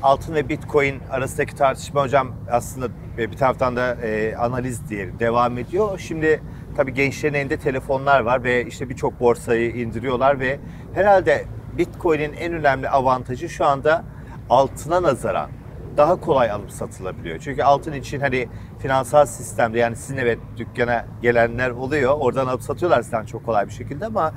altın 0.04 0.34
ve 0.36 0.50
Bitcoin 0.50 1.00
arasındaki 1.12 1.56
tartışma 1.56 2.02
hocam 2.02 2.36
aslında 2.52 2.88
bir 3.18 3.38
taraftan 3.38 3.76
da 3.76 3.96
e, 3.96 4.36
analiz 4.36 4.90
diyelim 4.90 5.20
devam 5.20 5.58
ediyor. 5.58 6.00
Şimdi 6.00 6.42
tabii 6.76 6.94
gençlerin 6.94 7.34
elinde 7.34 7.58
telefonlar 7.58 8.20
var 8.20 8.44
ve 8.44 8.66
işte 8.66 8.90
birçok 8.90 9.20
borsayı 9.20 9.72
indiriyorlar 9.72 10.40
ve 10.40 10.60
herhalde 10.94 11.46
Bitcoin'in 11.78 12.34
en 12.34 12.54
önemli 12.54 12.90
avantajı 12.90 13.50
şu 13.50 13.66
anda 13.66 14.04
altına 14.50 15.04
nazaran 15.04 15.50
daha 15.98 16.22
kolay 16.22 16.52
alıp 16.52 16.72
satılabiliyor. 16.72 17.40
Çünkü 17.40 17.64
altın 17.64 17.94
için 17.94 18.20
hani 18.20 18.48
finansal 18.80 19.26
sistemde 19.26 19.80
yani 19.80 19.96
sizin 19.96 20.18
evet 20.18 20.40
dükkana 20.58 21.06
gelenler 21.22 21.70
oluyor. 21.70 22.16
Oradan 22.20 22.48
alıp 22.48 22.62
satıyorlar 22.62 23.02
sizden 23.02 23.26
çok 23.26 23.46
kolay 23.46 23.68
bir 23.68 23.74
şekilde 23.74 24.06
ama 24.06 24.34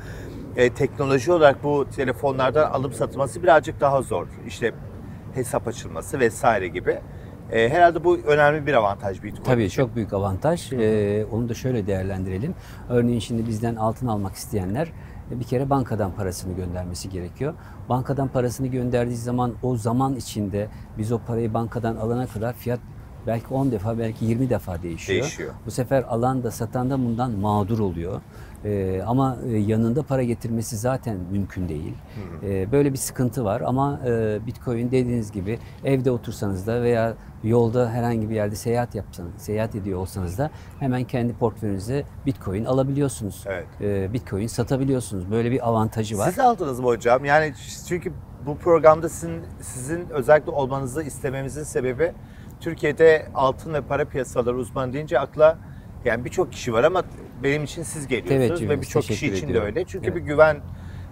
e, 0.56 0.70
teknoloji 0.70 1.32
olarak 1.32 1.64
bu 1.64 1.86
telefonlardan 1.96 2.70
alıp 2.70 2.94
satılması 2.94 3.42
birazcık 3.42 3.80
daha 3.80 4.02
zor. 4.02 4.26
İşte 4.46 4.72
hesap 5.34 5.68
açılması 5.68 6.20
vesaire 6.20 6.68
gibi. 6.68 6.98
E, 7.52 7.68
herhalde 7.68 8.04
bu 8.04 8.16
önemli 8.16 8.66
bir 8.66 8.74
avantaj 8.74 9.22
Bitcoin. 9.22 9.44
Tabii 9.44 9.64
için. 9.64 9.82
çok 9.82 9.96
büyük 9.96 10.12
avantaj. 10.12 10.72
Ee, 10.72 11.24
onu 11.32 11.48
da 11.48 11.54
şöyle 11.54 11.86
değerlendirelim. 11.86 12.54
Örneğin 12.88 13.20
şimdi 13.20 13.46
bizden 13.46 13.76
altın 13.76 14.06
almak 14.06 14.34
isteyenler 14.34 14.86
e, 14.86 14.92
bir 15.40 15.44
kere 15.44 15.70
bankadan 15.70 16.12
parasını 16.12 16.56
göndermesi 16.56 17.10
gerekiyor. 17.10 17.54
Bankadan 17.88 18.28
parasını 18.28 18.66
gönderdiği 18.66 19.16
zaman 19.16 19.52
o 19.62 19.76
zaman 19.76 20.16
içinde 20.16 20.68
biz 20.98 21.12
o 21.12 21.18
parayı 21.18 21.54
bankadan 21.54 21.96
alana 21.96 22.26
kadar 22.26 22.52
fiyat 22.52 22.80
belki 23.26 23.54
10 23.54 23.72
defa 23.72 23.98
belki 23.98 24.24
20 24.24 24.50
defa 24.50 24.82
değişiyor. 24.82 25.22
Değişiyor. 25.22 25.54
Bu 25.66 25.70
sefer 25.70 26.02
alan 26.02 26.42
da 26.42 26.50
satan 26.50 26.90
da 26.90 26.98
bundan 26.98 27.30
mağdur 27.30 27.78
oluyor. 27.78 28.20
Ee, 28.64 29.02
ama 29.06 29.36
e, 29.46 29.56
yanında 29.56 30.02
para 30.02 30.22
getirmesi 30.22 30.76
zaten 30.76 31.16
mümkün 31.32 31.68
değil. 31.68 31.94
Ee, 32.42 32.72
böyle 32.72 32.92
bir 32.92 32.98
sıkıntı 32.98 33.44
var 33.44 33.60
ama 33.60 34.00
e, 34.06 34.38
Bitcoin 34.46 34.86
dediğiniz 34.86 35.32
gibi 35.32 35.58
evde 35.84 36.10
otursanız 36.10 36.66
da 36.66 36.82
veya 36.82 37.14
yolda 37.44 37.90
herhangi 37.90 38.30
bir 38.30 38.34
yerde 38.34 38.56
seyahat 38.56 38.94
yapsanız, 38.94 39.32
seyahat 39.36 39.74
ediyor 39.74 39.98
olsanız 39.98 40.38
da 40.38 40.50
hemen 40.80 41.04
kendi 41.04 41.32
portföyünüze 41.32 42.04
Bitcoin 42.26 42.64
alabiliyorsunuz. 42.64 43.44
Evet. 43.46 43.66
Ee, 43.80 44.12
Bitcoin 44.12 44.46
satabiliyorsunuz. 44.46 45.30
Böyle 45.30 45.50
bir 45.50 45.68
avantajı 45.68 46.18
var. 46.18 46.28
Siz 46.28 46.38
aldınız 46.38 46.80
mı 46.80 46.86
hocam? 46.86 47.24
Yani 47.24 47.54
çünkü 47.88 48.12
bu 48.46 48.56
programda 48.56 49.08
sizin, 49.08 49.42
sizin 49.60 50.10
özellikle 50.10 50.50
olmanızı 50.50 51.02
istememizin 51.02 51.62
sebebi 51.62 52.12
Türkiye'de 52.62 53.26
altın 53.34 53.74
ve 53.74 53.80
para 53.80 54.04
piyasaları 54.04 54.56
uzmanı 54.56 54.92
deyince 54.92 55.18
akla 55.18 55.58
yani 56.04 56.24
birçok 56.24 56.52
kişi 56.52 56.72
var 56.72 56.84
ama 56.84 57.02
benim 57.42 57.64
için 57.64 57.82
siz 57.82 58.06
geliyorsunuz 58.06 58.40
ve 58.40 58.46
Teveccühünüz, 58.46 58.80
birçok 58.80 59.02
kişi 59.02 59.26
için 59.26 59.46
de 59.46 59.50
ediyorum. 59.50 59.66
öyle. 59.66 59.84
Çünkü 59.84 60.06
Evet. 60.06 60.16
bir 60.16 60.20
güven 60.20 60.60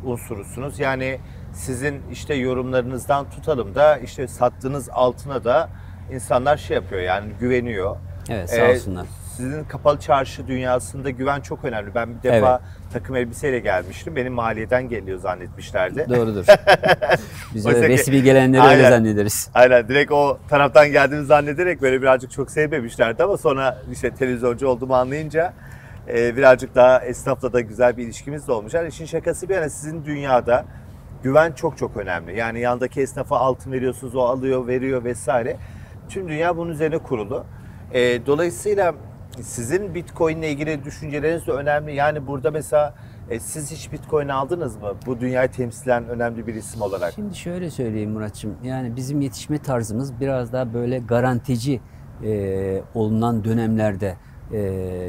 unsurusunuz. 0.04 0.78
Yani 0.80 1.18
sizin 1.52 2.02
işte 2.12 2.34
yorumlarınızdan 2.34 3.30
tutalım 3.30 3.74
da 3.74 3.98
işte 3.98 4.28
sattığınız 4.28 4.88
altına 4.92 5.44
da 5.44 5.68
insanlar 6.12 6.56
şey 6.56 6.74
yapıyor 6.74 7.02
yani 7.02 7.32
güveniyor. 7.40 7.96
Evet, 8.28 8.50
sağ 8.50 8.56
Ee, 8.56 8.72
olsunlar. 8.74 9.06
Sizin 9.40 9.64
kapalı 9.64 10.00
çarşı 10.00 10.46
dünyasında 10.48 11.10
güven 11.10 11.40
çok 11.40 11.64
önemli. 11.64 11.94
Ben 11.94 12.08
bir 12.18 12.22
defa 12.22 12.60
takım 12.92 13.16
elbiseyle 13.16 13.58
gelmiştim. 13.58 14.16
Benim 14.16 14.32
maliyeden 14.32 14.88
geliyor 14.88 15.18
zannetmişlerdi. 15.18 16.06
Doğrudur. 16.08 16.46
Biz 17.54 17.66
öyle 17.66 17.88
resmi 17.88 18.22
gelenleri 18.22 18.62
öyle 18.62 18.70
Aynen. 18.70 18.90
zannederiz. 18.90 19.50
Aynen 19.54 19.88
direkt 19.88 20.12
o 20.12 20.38
taraftan 20.48 20.92
geldiğimi 20.92 21.26
zannederek 21.26 21.82
böyle 21.82 22.02
birazcık 22.02 22.30
çok 22.30 22.50
sevmemişlerdi 22.50 23.22
ama 23.22 23.36
sonra 23.36 23.78
işte 23.92 24.10
televizyoncu 24.10 24.68
olduğumu 24.68 24.94
anlayınca 24.94 25.52
e, 26.08 26.36
birazcık 26.36 26.74
daha 26.74 27.00
esnafla 27.00 27.52
da 27.52 27.60
güzel 27.60 27.96
bir 27.96 28.04
ilişkimiz 28.04 28.48
de 28.48 28.52
olmuş. 28.52 28.74
Yani 28.74 28.88
işin 28.88 29.06
şakası 29.06 29.48
bir 29.48 29.54
yana 29.54 29.68
sizin 29.68 30.04
dünyada 30.04 30.64
güven 31.22 31.52
çok 31.52 31.78
çok 31.78 31.96
önemli. 31.96 32.38
Yani 32.38 32.60
yandaki 32.60 33.00
esnafa 33.00 33.38
altın 33.38 33.72
veriyorsunuz 33.72 34.14
o 34.14 34.20
alıyor 34.20 34.66
veriyor 34.66 35.04
vesaire. 35.04 35.56
Tüm 36.08 36.28
dünya 36.28 36.56
bunun 36.56 36.70
üzerine 36.70 36.98
kurulu. 36.98 37.44
E, 37.92 38.26
dolayısıyla 38.26 38.94
sizin 39.42 39.94
Bitcoin 39.94 40.38
ile 40.38 40.50
ilgili 40.50 40.84
düşünceleriniz 40.84 41.46
de 41.46 41.52
önemli. 41.52 41.94
Yani 41.94 42.26
burada 42.26 42.50
mesela 42.50 42.94
e, 43.30 43.40
siz 43.40 43.70
hiç 43.70 43.92
Bitcoin 43.92 44.28
aldınız 44.28 44.76
mı? 44.76 44.92
Bu 45.06 45.20
dünyayı 45.20 45.50
temsilen 45.50 46.08
önemli 46.08 46.46
bir 46.46 46.54
isim 46.54 46.82
olarak. 46.82 47.12
Şimdi 47.14 47.36
şöyle 47.36 47.70
söyleyeyim 47.70 48.10
Muratçım. 48.10 48.56
Yani 48.62 48.96
bizim 48.96 49.20
yetişme 49.20 49.58
tarzımız 49.58 50.20
biraz 50.20 50.52
daha 50.52 50.74
böyle 50.74 50.98
garantici 50.98 51.80
e, 52.24 52.82
olunan 52.94 53.44
dönemlerde 53.44 54.16
e, 54.52 54.58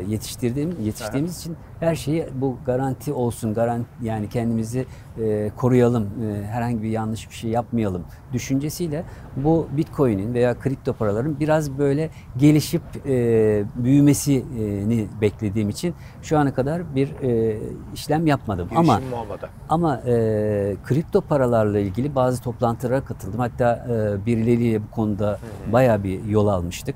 yetiştirdiğim 0.07 0.75
yetiştiğimiz 0.81 1.37
için 1.39 1.55
her 1.79 1.95
şeyi 1.95 2.27
bu 2.35 2.57
garanti 2.65 3.13
olsun, 3.13 3.53
garanti 3.53 3.89
yani 4.01 4.29
kendimizi 4.29 4.85
e, 5.21 5.51
koruyalım, 5.57 6.03
e, 6.03 6.45
herhangi 6.45 6.83
bir 6.83 6.89
yanlış 6.89 7.29
bir 7.29 7.35
şey 7.35 7.51
yapmayalım 7.51 8.03
düşüncesiyle 8.33 9.03
bu 9.35 9.67
Bitcoin'in 9.77 10.33
veya 10.33 10.59
kripto 10.59 10.93
paraların 10.93 11.39
biraz 11.39 11.77
böyle 11.77 12.09
gelişip 12.37 12.81
e, 13.05 13.63
büyümesini 13.75 15.07
beklediğim 15.21 15.69
için 15.69 15.93
şu 16.21 16.37
ana 16.37 16.53
kadar 16.53 16.95
bir 16.95 17.07
e, 17.21 17.57
işlem 17.93 18.27
yapmadım. 18.27 18.67
Ama 18.75 18.95
Girişimim 18.95 19.19
olmadı. 19.19 19.49
ama 19.69 19.97
e, 19.97 20.75
kripto 20.85 21.21
paralarla 21.21 21.79
ilgili 21.79 22.15
bazı 22.15 22.43
toplantılara 22.43 23.01
katıldım. 23.05 23.39
Hatta 23.39 23.85
e, 23.89 24.25
birileriyle 24.25 24.81
bu 24.83 24.91
konuda 24.91 25.39
bayağı 25.71 26.03
bir 26.03 26.25
yol 26.25 26.47
almıştık. 26.47 26.95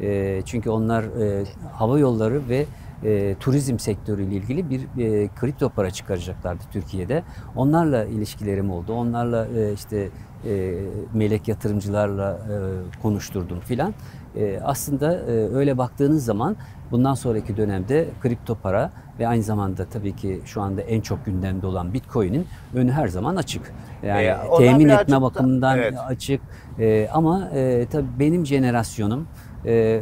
E, 0.00 0.42
çünkü 0.44 0.70
onlar 0.70 1.02
e, 1.04 1.44
hava 1.72 1.98
yolları 1.98 2.48
ve 2.48 2.66
e, 3.04 3.34
turizm 3.40 3.78
sektörüyle 3.78 4.34
ilgili 4.34 4.70
bir 4.70 4.80
e, 4.80 5.28
kripto 5.40 5.68
para 5.68 5.90
çıkaracaklardı 5.90 6.62
Türkiye'de. 6.72 7.22
Onlarla 7.56 8.04
ilişkilerim 8.04 8.70
oldu. 8.70 8.92
Onlarla 8.92 9.46
e, 9.58 9.72
işte 9.72 10.08
e, 10.48 10.74
melek 11.14 11.48
yatırımcılarla 11.48 12.32
e, 12.32 12.54
konuşturdum 13.02 13.60
filan. 13.60 13.94
E, 14.36 14.60
aslında 14.64 15.14
e, 15.16 15.30
öyle 15.54 15.78
baktığınız 15.78 16.24
zaman 16.24 16.56
bundan 16.90 17.14
sonraki 17.14 17.56
dönemde 17.56 18.08
kripto 18.22 18.54
para 18.54 18.90
ve 19.18 19.28
aynı 19.28 19.42
zamanda 19.42 19.84
tabii 19.84 20.16
ki 20.16 20.40
şu 20.44 20.62
anda 20.62 20.80
en 20.80 21.00
çok 21.00 21.26
gündemde 21.26 21.66
olan 21.66 21.94
Bitcoin'in 21.94 22.46
önü 22.74 22.92
her 22.92 23.08
zaman 23.08 23.36
açık. 23.36 23.72
Yani 24.02 24.22
E, 24.22 24.36
temin 24.58 24.88
etme 24.88 25.16
da- 25.16 25.22
bakımından 25.22 25.78
evet. 25.78 25.94
açık. 26.06 26.40
E, 26.78 27.08
ama 27.12 27.48
e, 27.54 27.86
tabii 27.92 28.06
benim 28.18 28.46
jenerasyonum 28.46 29.26
e, 29.66 30.00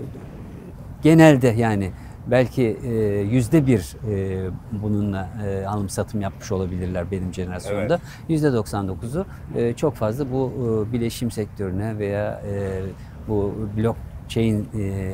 genelde 1.03 1.49
yani 1.49 1.91
belki 2.27 2.79
e, 2.85 2.91
yüzde 3.21 3.67
bir 3.67 3.97
e, 4.11 4.47
bununla 4.73 5.29
e, 5.47 5.67
alım 5.67 5.89
satım 5.89 6.21
yapmış 6.21 6.53
olabilirler 6.53 7.11
benim 7.11 7.35
jenerasyonumda. 7.35 7.99
Yüzde 8.29 8.47
99'u 8.47 9.27
e, 9.57 9.73
çok 9.75 9.95
fazla 9.95 10.33
bu 10.33 10.53
e, 10.89 10.93
bileşim 10.93 11.31
sektörüne 11.31 11.99
veya 11.99 12.43
e, 12.51 12.81
bu 13.29 13.55
blockchain 13.77 14.69
e, 14.79 15.13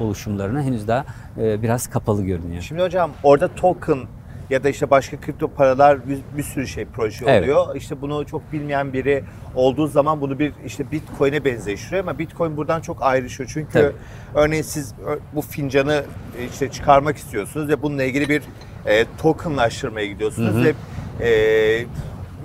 oluşumlarına 0.00 0.62
henüz 0.62 0.88
daha 0.88 1.04
e, 1.38 1.62
biraz 1.62 1.86
kapalı 1.90 2.22
görünüyor. 2.22 2.62
Şimdi 2.62 2.82
hocam 2.82 3.10
orada 3.22 3.48
token 3.48 3.98
ya 4.50 4.64
da 4.64 4.68
işte 4.68 4.90
başka 4.90 5.20
kripto 5.20 5.48
paralar 5.48 6.08
bir, 6.08 6.18
bir 6.36 6.42
sürü 6.42 6.66
şey 6.66 6.84
proje 6.84 7.24
Evet. 7.28 7.42
oluyor. 7.42 7.76
İşte 7.76 8.00
bunu 8.00 8.26
çok 8.26 8.52
bilmeyen 8.52 8.92
biri 8.92 9.24
olduğu 9.54 9.86
zaman 9.86 10.20
bunu 10.20 10.38
bir 10.38 10.52
işte 10.66 10.90
Bitcoin'e 10.90 11.44
benzeştiriyor 11.44 12.02
ama 12.02 12.18
Bitcoin 12.18 12.56
buradan 12.56 12.80
çok 12.80 13.02
ayrışıyor. 13.02 13.50
Çünkü 13.52 13.72
Tabii. 13.72 13.92
örneğin 14.34 14.62
siz 14.62 14.94
bu 15.34 15.42
fincanı 15.42 16.04
işte 16.50 16.70
çıkarmak 16.70 17.16
istiyorsunuz 17.16 17.68
ve 17.68 17.82
bununla 17.82 18.04
ilgili 18.04 18.28
bir 18.28 18.42
e, 18.86 19.04
tokenlaştırmaya 19.22 20.06
gidiyorsunuz 20.06 20.64
ve 20.64 20.74
e, 21.26 21.86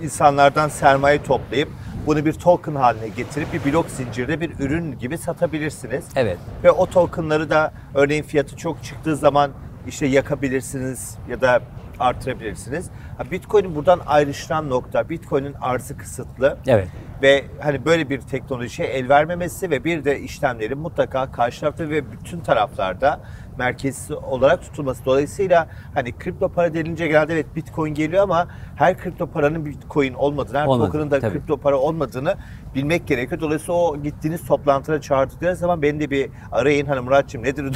insanlardan 0.04 0.70
sermaye 0.70 1.24
toplayıp 1.24 1.70
bunu 2.06 2.26
bir 2.26 2.34
token 2.34 2.76
haline 2.76 3.08
getirip 3.08 3.54
bir 3.54 3.72
blok 3.72 3.90
zincirde 3.90 4.42
bir 4.42 4.52
ürün 4.60 5.00
gibi 5.00 5.18
satabilirsiniz. 5.18 6.06
Evet. 6.16 6.38
Ve 6.64 6.72
o 6.72 6.86
tokenları 6.86 7.50
da 7.50 7.74
örneğin 7.94 8.24
fiyatı 8.24 8.58
çok 8.58 8.84
çıktığı 8.84 9.16
zaman 9.16 9.52
işte 9.88 10.06
yakabilirsiniz 10.06 11.18
ya 11.30 11.42
da 11.42 11.62
artırabilirsiniz. 12.00 12.90
Bitcoin'in 13.32 13.76
buradan 13.76 14.02
ayrıştıran 14.06 14.70
nokta 14.70 15.10
Bitcoin'in 15.10 15.54
arzı 15.62 15.98
kısıtlı 15.98 16.58
Evet. 16.68 16.88
ve 17.22 17.46
hani 17.60 17.86
böyle 17.86 18.10
bir 18.10 18.22
teknolojiye 18.22 18.88
el 18.88 19.10
vermemesi 19.10 19.70
ve 19.70 19.84
bir 19.84 20.06
de 20.06 20.20
işlemlerin 20.20 20.78
mutlaka 20.78 21.32
karşı 21.32 21.60
tarafta 21.60 21.90
ve 21.90 22.12
bütün 22.12 22.40
taraflarda 22.40 23.20
merkezi 23.58 24.16
olarak 24.16 24.62
tutulması. 24.62 25.06
Dolayısıyla 25.06 25.68
hani 25.94 26.12
kripto 26.12 26.50
para 26.50 26.74
denince 26.74 27.08
genelde 27.08 27.34
evet 27.34 27.56
Bitcoin 27.56 27.94
geliyor 27.94 28.24
ama 28.24 28.48
her 28.76 28.98
kripto 28.98 29.28
paranın 29.28 29.66
Bitcoin 29.66 30.14
olmadığını, 30.14 30.58
her 30.60 30.66
Olmadı, 30.66 30.88
token'ın 30.92 31.12
da 31.12 31.20
tabii. 31.20 31.32
kripto 31.34 31.58
para 31.58 31.78
olmadığını 31.78 32.36
bilmek 32.76 33.08
gerekiyor. 33.08 33.42
Dolayısıyla 33.42 33.74
o 33.74 33.98
gittiğiniz 34.04 34.46
toplantıya 34.48 35.02
çağırdıkları 35.02 35.56
zaman 35.56 35.82
beni 35.82 36.00
de 36.00 36.10
bir 36.10 36.30
arayın 36.52 36.86
hani 36.86 37.00
Muratçım 37.00 37.44
nedir? 37.44 37.66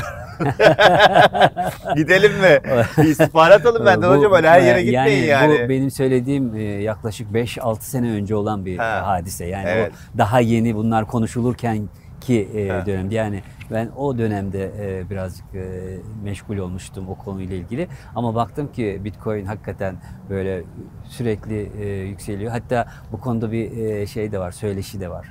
Gidelim 1.96 2.32
mi? 2.32 2.60
Bir 2.98 3.04
istihbarat 3.04 3.66
alın 3.66 3.86
benden 3.86 4.10
Bu- 4.10 4.16
hocam 4.16 4.34
öyle 4.34 4.50
her 4.50 4.62
yere 4.62 4.84
gitmeyin 4.84 5.28
yani. 5.28 5.62
Bu 5.66 5.70
benim 5.70 5.92
söylediğim 5.92 6.56
e, 6.56 6.62
yaklaşık 6.62 7.32
5-6 7.32 7.82
sene 7.82 8.12
önce 8.12 8.36
olan 8.36 8.66
bir 8.66 8.78
Ha. 8.78 9.02
hadise. 9.08 9.46
Yani 9.46 9.70
Evet. 9.70 9.92
o 10.16 10.18
daha 10.18 10.40
yeni 10.40 10.76
bunlar 10.76 11.06
konuşulurken 11.08 11.90
ki 12.22 12.50
e, 12.54 12.86
dönemde. 12.86 13.16
Yani 13.16 13.44
ben 13.72 13.90
o 13.96 14.18
dönemde 14.18 14.72
e, 14.80 15.10
birazcık 15.10 15.56
e, 15.56 15.98
meşgul 16.24 16.58
olmuştum 16.58 17.10
o 17.10 17.16
konuyla 17.16 17.56
ilgili. 17.56 17.88
Ama 18.16 18.36
baktım 18.36 18.72
ki 18.72 19.02
Bitcoin 19.04 19.46
hakikaten 19.46 19.96
böyle 20.30 20.64
sürekli 21.04 21.72
e, 21.82 21.88
yükseliyor. 21.88 22.52
Hatta 22.52 22.88
bu 23.12 23.20
konuda 23.20 23.52
bir 23.52 24.08
şey 24.08 24.32
de 24.32 24.40
var, 24.40 24.52
söyleşi 24.52 25.00
de 25.00 25.10
var. 25.10 25.28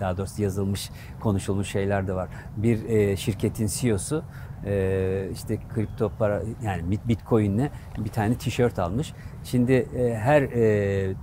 Daha 0.00 0.16
doğrusu 0.16 0.42
yazılmış, 0.42 0.90
konuşulmuş 1.20 1.68
şeyler 1.68 2.06
de 2.06 2.14
var. 2.14 2.28
Bir 2.56 3.16
şirketin 3.16 3.66
CEO'su 3.66 4.24
işte 5.32 5.58
kripto 5.74 6.12
para 6.18 6.42
yani 6.62 6.90
bit- 6.90 7.08
Bitcoin'le 7.08 7.68
bir 7.98 8.10
tane 8.10 8.34
tişört 8.34 8.78
almış. 8.78 9.12
Şimdi 9.44 9.86
her 10.14 10.42
e, 10.42 11.14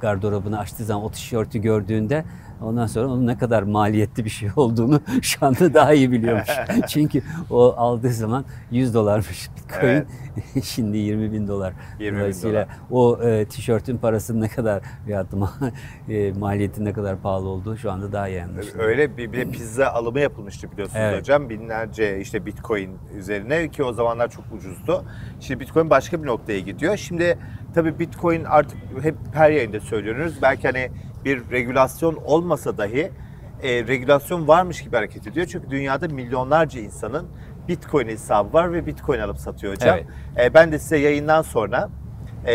gardırobunu 0.00 0.58
açtığı 0.58 0.84
zaman 0.84 1.04
o 1.04 1.10
tişörtü 1.10 1.58
gördüğünde 1.58 2.24
ondan 2.64 2.86
sonra 2.86 3.08
onun 3.08 3.26
ne 3.26 3.38
kadar 3.38 3.62
maliyetli 3.62 4.24
bir 4.24 4.30
şey 4.30 4.48
olduğunu 4.56 5.00
şu 5.22 5.46
anda 5.46 5.74
daha 5.74 5.94
iyi 5.94 6.12
biliyormuş. 6.12 6.48
Çünkü 6.88 7.22
o 7.50 7.74
aldığı 7.76 8.12
zaman 8.12 8.44
100 8.70 8.94
dolarmış 8.94 9.50
Bitcoin. 9.56 9.88
Evet. 9.88 10.06
Şimdi 10.64 10.96
20 10.96 11.32
bin 11.32 11.48
dolar. 11.48 11.72
20 11.98 12.14
bin 12.14 12.20
Dolayısıyla 12.20 12.68
o 12.90 13.22
e, 13.22 13.44
tişörtün 13.44 13.96
parasının 13.96 14.40
ne 14.40 14.48
kadar 14.48 14.82
veyahut 15.08 15.32
da 15.32 15.50
e, 16.08 16.32
maliyetin 16.32 16.84
ne 16.84 16.92
kadar 16.92 17.18
pahalı 17.18 17.48
olduğu 17.48 17.76
şu 17.76 17.92
anda 17.92 18.12
daha 18.12 18.28
iyi 18.28 18.42
anlaşılıyor. 18.42 18.84
Öyle 18.84 19.16
bir, 19.16 19.32
bir 19.32 19.38
de 19.38 19.50
pizza 19.50 19.86
alımı 19.86 20.20
yapılmıştı 20.20 20.72
biliyorsunuz 20.72 21.00
Evet. 21.00 21.20
hocam. 21.20 21.50
Binlerce 21.50 22.20
işte 22.20 22.46
bitcoin 22.46 22.90
üzerine 23.16 23.68
ki 23.68 23.84
o 23.84 23.92
zamanlar 23.92 24.30
çok 24.30 24.44
ucuzdu. 24.52 25.04
Şimdi 25.40 25.60
bitcoin 25.60 25.90
başka 25.90 26.22
bir 26.22 26.26
noktaya 26.26 26.60
gidiyor. 26.60 26.96
Şimdi 26.96 27.38
tabii 27.74 27.98
bitcoin 27.98 28.44
artık 28.44 28.78
hep 29.02 29.14
her 29.32 29.50
yayında 29.50 29.80
söylüyoruz. 29.80 30.34
Belki 30.42 30.68
hani 30.68 30.90
bir 31.24 31.50
regülasyon 31.50 32.18
olmasa 32.24 32.78
dahi 32.78 33.10
e, 33.62 33.86
regülasyon 33.86 34.48
varmış 34.48 34.82
gibi 34.82 34.96
hareket 34.96 35.26
ediyor. 35.26 35.46
Çünkü 35.46 35.70
dünyada 35.70 36.08
milyonlarca 36.08 36.80
insanın 36.80 37.26
bitcoin 37.68 38.08
hesabı 38.08 38.52
var 38.52 38.72
ve 38.72 38.86
bitcoin 38.86 39.18
alıp 39.18 39.38
satıyor 39.38 39.74
hocam. 39.74 39.98
Evet. 39.98 40.06
E, 40.50 40.54
ben 40.54 40.72
de 40.72 40.78
size 40.78 40.96
yayından 40.96 41.42
sonra 41.42 41.88
e, 42.46 42.54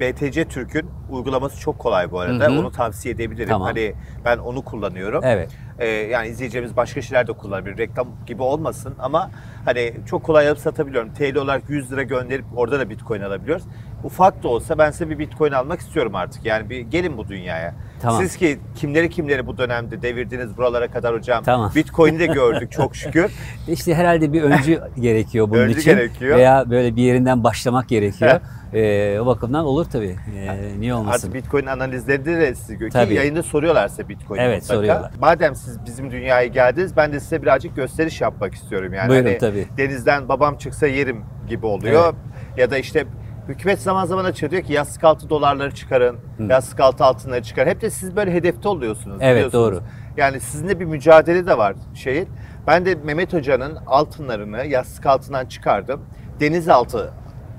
BTC 0.00 0.44
Türk'ün 0.44 0.90
uygulaması 1.10 1.60
çok 1.60 1.78
kolay 1.78 2.10
bu 2.10 2.20
arada. 2.20 2.44
Hı 2.44 2.48
hı. 2.48 2.60
Onu 2.60 2.72
tavsiye 2.72 3.14
edebilirim. 3.14 3.48
Tamam. 3.48 3.66
Hani 3.66 3.94
ben 4.24 4.38
onu 4.38 4.62
kullanıyorum. 4.62 5.20
Evet. 5.24 5.50
Ee, 5.78 5.86
yani 5.86 6.28
izleyeceğimiz 6.28 6.76
başka 6.76 7.02
şeyler 7.02 7.26
de 7.26 7.32
kullanabilir. 7.32 7.78
Reklam 7.78 8.08
gibi 8.26 8.42
olmasın 8.42 8.94
ama 8.98 9.30
hani 9.64 9.94
çok 10.06 10.24
kolay 10.24 10.48
alıp 10.48 10.58
satabiliyorum. 10.58 11.14
TL 11.14 11.36
olarak 11.36 11.70
100 11.70 11.92
lira 11.92 12.02
gönderip 12.02 12.44
orada 12.56 12.80
da 12.80 12.90
Bitcoin 12.90 13.20
alabiliyoruz. 13.20 13.64
Ufak 14.04 14.42
da 14.42 14.48
olsa 14.48 14.78
ben 14.78 14.90
size 14.90 15.10
bir 15.10 15.18
Bitcoin 15.18 15.52
almak 15.52 15.80
istiyorum 15.80 16.14
artık. 16.14 16.46
Yani 16.46 16.70
bir 16.70 16.80
gelin 16.80 17.16
bu 17.16 17.28
dünyaya. 17.28 17.74
Tamam. 18.04 18.22
Siz 18.22 18.36
ki 18.36 18.58
kimleri 18.76 19.10
kimleri 19.10 19.46
bu 19.46 19.58
dönemde 19.58 20.02
devirdiniz 20.02 20.56
buralara 20.56 20.88
kadar 20.88 21.14
hocam. 21.14 21.44
Tamam. 21.44 21.72
Bitcoin'i 21.74 22.18
de 22.18 22.26
gördük 22.26 22.72
çok 22.72 22.96
şükür. 22.96 23.32
İşte 23.68 23.94
herhalde 23.94 24.32
bir 24.32 24.42
öncü 24.42 24.80
gerekiyor 25.00 25.50
bunun 25.50 25.60
Öncü 25.60 25.80
için. 25.80 25.90
gerekiyor. 25.90 26.36
Veya 26.38 26.70
böyle 26.70 26.96
bir 26.96 27.02
yerinden 27.02 27.44
başlamak 27.44 27.88
gerekiyor. 27.88 28.40
Ee, 28.74 29.18
o 29.20 29.26
bakımdan 29.26 29.64
olur 29.64 29.84
tabii. 29.84 30.16
Ee, 30.36 30.80
niye 30.80 30.94
olmasın? 30.94 31.14
Artık 31.28 31.34
Bitcoin 31.34 31.66
analizlerinde 31.66 32.40
de 32.40 32.54
sizi 32.54 32.74
gö- 32.74 32.90
Tabii. 32.90 33.14
yayında 33.14 33.42
soruyorlar 33.42 33.88
size 33.88 34.08
Bitcoin 34.08 34.38
Evet, 34.40 34.62
mutlaka. 34.62 34.76
soruyorlar. 34.76 35.10
Madem 35.20 35.54
siz 35.54 35.78
bizim 35.86 36.10
dünyaya 36.10 36.46
geldiniz 36.46 36.96
ben 36.96 37.12
de 37.12 37.20
size 37.20 37.42
birazcık 37.42 37.76
gösteriş 37.76 38.20
yapmak 38.20 38.54
istiyorum. 38.54 38.94
Yani 38.94 39.08
Buyurun, 39.08 39.26
hani 39.26 39.38
tabii. 39.38 39.66
denizden 39.78 40.28
babam 40.28 40.56
çıksa 40.58 40.86
yerim 40.86 41.20
gibi 41.48 41.66
oluyor. 41.66 42.14
Ya 42.56 42.70
da 42.70 42.78
işte 42.78 43.04
hükümet 43.48 43.80
zaman 43.80 44.06
zaman 44.06 44.24
açıyor 44.24 44.52
diyor 44.52 44.62
ki 44.62 44.72
yastık 44.72 45.04
altı 45.04 45.30
dolarları 45.30 45.74
çıkarın, 45.74 46.16
yastık 46.48 46.80
altı 46.80 47.04
altınları 47.04 47.42
çıkarın. 47.42 47.70
Hep 47.70 47.80
de 47.80 47.90
siz 47.90 48.16
böyle 48.16 48.32
hedefte 48.32 48.68
oluyorsunuz. 48.68 49.16
Evet, 49.20 49.52
doğru. 49.52 49.80
Yani 50.16 50.40
sizinle 50.40 50.80
bir 50.80 50.84
mücadele 50.84 51.46
de 51.46 51.58
var 51.58 51.74
şeyin. 51.94 52.28
Ben 52.66 52.86
de 52.86 52.94
Mehmet 52.94 53.32
Hoca'nın 53.32 53.78
altınlarını 53.86 54.66
yastık 54.66 55.06
altından 55.06 55.46
çıkardım. 55.46 56.00
Denizaltı 56.40 57.10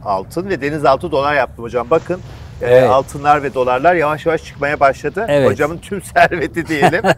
altın 0.06 0.50
ve 0.50 0.62
denizaltı 0.62 1.12
dolar 1.12 1.34
yaptım 1.36 1.66
hocam. 1.66 1.90
Bakın 1.90 2.20
e, 2.62 2.66
Evet. 2.66 2.90
altınlar 2.90 3.44
ve 3.44 3.54
dolarlar 3.54 3.96
yavaş 3.96 4.26
yavaş 4.26 4.44
çıkmaya 4.44 4.80
başladı. 4.80 5.26
Evet. 5.30 5.50
Hocamın 5.50 5.78
tüm 5.78 6.02
serveti 6.16 6.68
diyelim. 6.68 7.04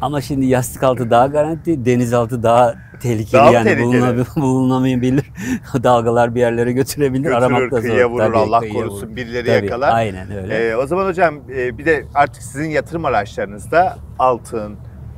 Ama 0.00 0.20
şimdi 0.20 0.46
yastık 0.46 0.82
altı 0.82 1.10
daha 1.10 1.26
garanti, 1.26 1.84
deniz 1.84 2.14
altı 2.14 2.42
daha 2.42 2.74
tehlikeli 3.00 3.32
Daha 3.32 3.50
yani 3.52 3.64
tehlikeli. 3.64 3.86
bulunab- 3.86 4.36
bulunamayabilir. 4.40 5.30
Dalgalar 5.82 6.34
bir 6.34 6.40
yerlere 6.40 6.72
götürebilir. 6.72 7.22
Götürür, 7.22 7.36
Aramak 7.36 7.72
da 7.72 7.76
zor. 7.76 7.82
kıyıya 7.82 8.10
vurur, 8.10 8.24
Tabii, 8.24 8.36
Allah 8.36 8.60
kıyıya 8.60 8.74
korusun, 8.84 9.06
vurur. 9.06 9.16
birileri 9.16 9.46
Tabii, 9.46 9.66
yakalar. 9.66 9.92
Aynen 9.94 10.30
öyle. 10.36 10.68
E, 10.68 10.76
o 10.76 10.86
zaman 10.86 11.06
hocam 11.06 11.34
e, 11.56 11.78
bir 11.78 11.84
de 11.84 12.04
artık 12.14 12.42
sizin 12.42 12.70
yatırım 12.70 13.04
araçlarınızda 13.04 13.96
altın, 14.18 14.76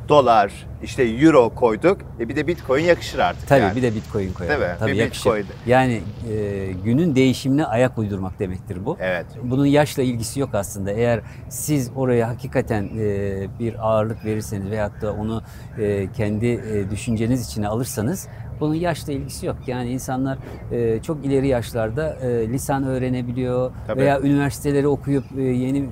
dolar, 0.09 0.53
işte 0.83 1.03
euro 1.03 1.55
koyduk. 1.55 2.01
E, 2.21 2.29
bir 2.29 2.37
de 2.37 2.47
bitcoin 2.47 2.85
yakışır 2.85 3.19
artık. 3.19 3.49
Tabii 3.49 3.61
yani. 3.61 3.77
bir 3.77 3.83
de 3.83 3.95
bitcoin 3.95 4.33
koyalım. 4.33 4.61
Değil 4.61 4.71
mi? 4.71 4.77
Tabii 4.79 4.93
Bir 4.93 4.97
yakışır. 4.97 5.25
Bitcoin. 5.25 5.47
Yani 5.67 6.01
e, 6.33 6.67
günün 6.85 7.15
değişimine 7.15 7.65
ayak 7.65 7.99
uydurmak 7.99 8.39
demektir 8.39 8.87
bu. 8.87 8.97
Evet. 9.01 9.27
Bunun 9.43 9.67
yaşla 9.67 10.03
ilgisi 10.03 10.41
yok 10.41 10.51
aslında. 10.55 10.91
Eğer 10.91 11.21
siz 11.49 11.91
oraya 11.97 12.29
hakikaten 12.29 12.91
e, 12.99 13.47
bir 13.59 13.89
ağırlık 13.89 14.25
verirseniz 14.25 14.71
veyahut 14.71 15.03
da 15.03 15.13
onu 15.13 15.43
e, 15.79 16.13
kendi 16.13 16.47
e, 16.47 16.91
düşünceniz 16.91 17.47
içine 17.49 17.69
alırsanız 17.69 18.29
bunun 18.61 18.75
yaşla 18.75 19.13
ilgisi 19.13 19.47
yok. 19.47 19.57
Yani 19.67 19.91
insanlar 19.91 20.39
e, 20.73 21.03
çok 21.03 21.25
ileri 21.27 21.49
yaşlarda 21.49 22.17
e, 22.23 22.49
lisan 22.49 22.85
öğrenebiliyor 22.85 23.71
Tabii. 23.87 24.01
veya 24.01 24.21
üniversiteleri 24.21 24.89
okuyup 24.89 25.25
e, 25.39 25.43
yeni 25.43 25.79
e, 25.79 25.85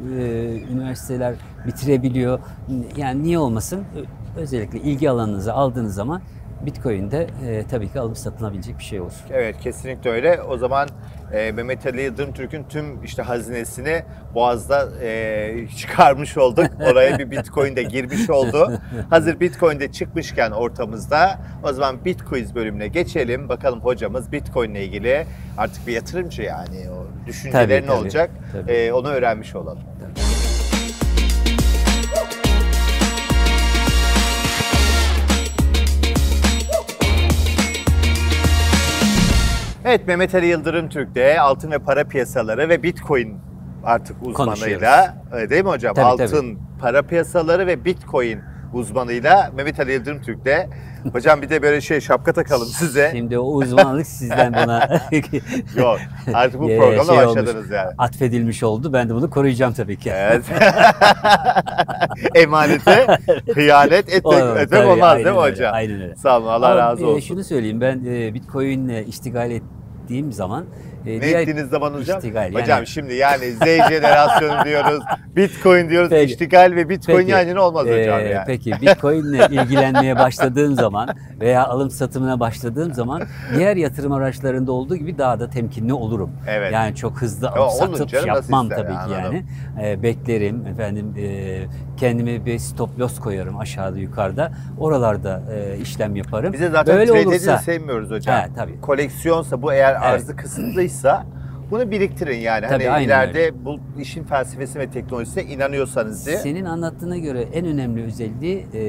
üniversiteler 0.73 1.35
bitirebiliyor. 1.67 2.39
Yani 2.97 3.23
niye 3.23 3.39
olmasın? 3.39 3.85
Ö- 3.97 4.41
Özellikle 4.41 4.79
ilgi 4.81 5.11
alanınızı 5.11 5.53
aldığınız 5.53 5.95
zaman 5.95 6.21
Bitcoin'de 6.67 7.27
e, 7.47 7.63
tabii 7.71 7.89
ki 7.93 8.01
alıp 8.01 8.19
satılabilecek 8.19 8.79
bir 8.79 8.85
şey 8.85 9.01
olur. 9.01 9.13
Evet 9.31 9.57
kesinlikle 9.61 10.11
öyle. 10.11 10.43
O 10.43 10.57
zaman 10.59 10.89
e, 11.33 11.53
Mehmet 11.53 11.87
Ali 11.87 12.03
Yıldırım 12.03 12.33
Türk'ün 12.33 12.65
tüm 12.65 13.05
işte 13.05 13.23
hazinesini 13.23 14.03
Boğaz'da 14.35 14.89
e, 15.03 15.69
çıkarmış 15.79 16.37
olduk. 16.37 16.67
Oraya 16.81 17.19
bir 17.19 17.31
Bitcoin 17.31 17.77
de 17.77 17.83
girmiş 17.83 18.31
oldu. 18.31 18.81
Hazır 19.11 19.41
Bitcoin 19.41 19.81
de 19.81 19.93
çıkmışken 19.93 20.51
ortamızda 20.51 21.39
o 21.63 21.73
zaman 21.73 22.05
Bitcoin 22.05 22.55
bölümüne 22.55 22.89
geçelim. 22.89 23.49
Bakalım 23.49 23.81
hocamız 23.81 24.33
Bitcoin 24.33 24.71
ile 24.71 24.85
ilgili 24.85 25.27
artık 25.59 25.87
bir 25.87 25.93
yatırımcı 25.93 26.43
yani 26.43 26.91
o 26.91 27.27
düşünceleri 27.27 27.69
Tabii, 27.69 27.83
ne 27.83 27.87
tabii, 27.87 28.01
olacak 28.01 28.31
tabii. 28.53 28.73
E, 28.73 28.93
onu 28.93 29.09
öğrenmiş 29.09 29.55
olalım. 29.55 29.83
Evet 39.97 40.09
Mehmet 40.09 40.35
Ali 40.35 40.47
Yıldırım 40.47 40.89
Türk'te 40.89 41.41
altın 41.41 41.71
ve 41.71 41.79
para 41.79 42.05
piyasaları 42.05 42.69
ve 42.69 42.83
Bitcoin 42.83 43.39
artık 43.85 44.17
uzmanıyla 44.23 45.17
e, 45.39 45.51
değil 45.51 45.65
mi 45.65 45.71
hocam? 45.71 45.95
Tabii, 45.95 46.07
altın, 46.07 46.59
para 46.81 47.03
piyasaları 47.03 47.67
ve 47.67 47.85
Bitcoin 47.85 48.41
uzmanıyla 48.73 49.51
Mehmet 49.57 49.81
Ali 49.81 49.93
Yıldırım 49.93 50.23
Türk'te. 50.23 50.69
Hocam 51.13 51.43
bir 51.43 51.51
de 51.51 51.63
böyle 51.63 51.81
şey 51.81 52.01
şapka 52.01 52.33
takalım 52.33 52.67
size. 52.73 53.11
Şimdi 53.15 53.39
o 53.39 53.43
uzmanlık 53.43 54.07
sizden 54.07 54.53
bana 54.53 54.89
Yok 55.77 55.99
artık 56.35 56.61
bu 56.61 56.67
programda 56.67 57.05
şey 57.05 57.25
olmuş, 57.25 57.37
başladınız 57.37 57.71
yani. 57.71 57.91
atfedilmiş 57.99 58.63
oldu. 58.63 58.93
Ben 58.93 59.09
de 59.09 59.15
bunu 59.15 59.31
koruyacağım 59.31 59.73
tabii 59.73 59.99
ki. 59.99 60.11
Evet. 60.15 60.45
Emanete 62.35 63.07
hıyanet 63.55 64.09
etmek, 64.09 64.27
O, 64.27 64.35
etmek 64.35 64.71
tabii, 64.71 64.87
olmaz 64.87 65.15
değil 65.15 65.27
mi 65.27 65.41
öyle, 65.41 65.51
hocam? 65.53 65.75
Aynen 65.75 66.03
öyle. 66.03 66.17
Sağ 66.17 66.39
olun 66.39 66.47
Allah 66.47 66.67
Ama, 66.67 66.77
razı 66.77 67.03
e, 67.03 67.07
olsun. 67.07 67.21
şunu 67.21 67.45
söyleyeyim 67.45 67.81
ben 67.81 68.05
e, 68.07 68.35
Bitcoin'le 68.35 69.05
iştigal 69.07 69.51
ettiğim 69.51 69.76
zaman 70.33 70.65
e, 71.07 71.21
Ne 71.21 71.27
ettiğiniz 71.27 71.69
zaman 71.69 71.95
hocam? 71.95 72.19
İştigal, 72.19 72.53
yani- 72.53 72.63
Hocam 72.63 72.87
şimdi 72.87 73.15
yani 73.15 73.53
Z 73.53 73.61
jenerasyonu 73.65 74.65
diyoruz, 74.65 75.03
Bitcoin 75.37 75.89
diyoruz, 75.91 76.11
Peki. 76.11 76.33
iştigal 76.33 76.73
ve 76.77 76.89
Bitcoin 76.89 77.17
Peki, 77.17 77.31
yan 77.31 77.47
yana 77.47 77.63
olmaz 77.63 77.87
e, 77.87 78.01
hocam 78.01 78.21
yani. 78.21 78.45
Peki 78.47 78.73
Bitcoin'le 78.83 79.41
ilgilenmeye 79.51 80.17
başladığım 80.17 80.75
zaman 80.75 81.09
veya 81.41 81.67
alım 81.67 81.91
satımına 81.91 82.41
başladığım 82.41 82.95
zaman 82.95 83.23
diğer 83.57 83.77
yatırım 83.77 84.13
araçlarında 84.13 84.73
olduğu 84.73 84.97
gibi 84.97 85.19
daha 85.19 85.41
da 85.41 85.51
temkinli 85.51 85.93
olurum. 85.93 86.31
Evet. 86.49 86.73
Yani 86.73 86.97
çok 86.97 87.23
hızlı 87.23 87.51
alıp 87.51 87.73
satıp 87.73 88.09
canım, 88.09 88.27
yapmam 88.27 88.69
tabii 88.69 88.93
ki 88.93 89.13
yani, 89.13 89.45
yani. 89.77 89.91
E, 89.91 90.03
beklerim 90.03 90.67
efendim 90.67 91.15
e, 91.19 91.63
kendime 91.97 92.47
bir 92.47 92.59
stop 92.59 92.99
loss 92.99 93.21
koyarım 93.21 93.59
aşağıda 93.59 93.99
yukarıda. 93.99 94.53
Oralarda 94.79 95.43
e, 95.55 95.79
işlem 95.79 96.17
yaparım. 96.17 96.53
Bize 96.53 96.71
zaten 96.71 96.97
Böyle 96.97 97.11
trade'i 97.13 97.29
olursa 97.29 97.59
sevmiyoruz 97.59 98.11
hocam. 98.11 98.37
He, 98.37 98.49
tabii. 98.57 98.81
Koleksiyonsa 98.81 99.63
bu 99.63 99.73
eğer 99.73 99.95
arzı 99.95 100.37
kısıtlıysa 100.37 101.27
bunu 101.71 101.91
biriktirin 101.91 102.39
yani. 102.39 102.67
Tabii, 102.69 102.85
hani 102.85 103.05
ileride 103.05 103.65
bu 103.65 103.79
işin 104.01 104.25
felsefesi 104.25 104.79
ve 104.79 104.91
teknolojisine 104.91 105.45
inanıyorsanız 105.45 106.27
diye. 106.27 106.37
senin 106.37 106.65
anlattığına 106.65 107.17
göre 107.19 107.43
en 107.43 107.67
önemli 107.67 108.05
özelliği 108.05 108.67
e, 108.75 108.83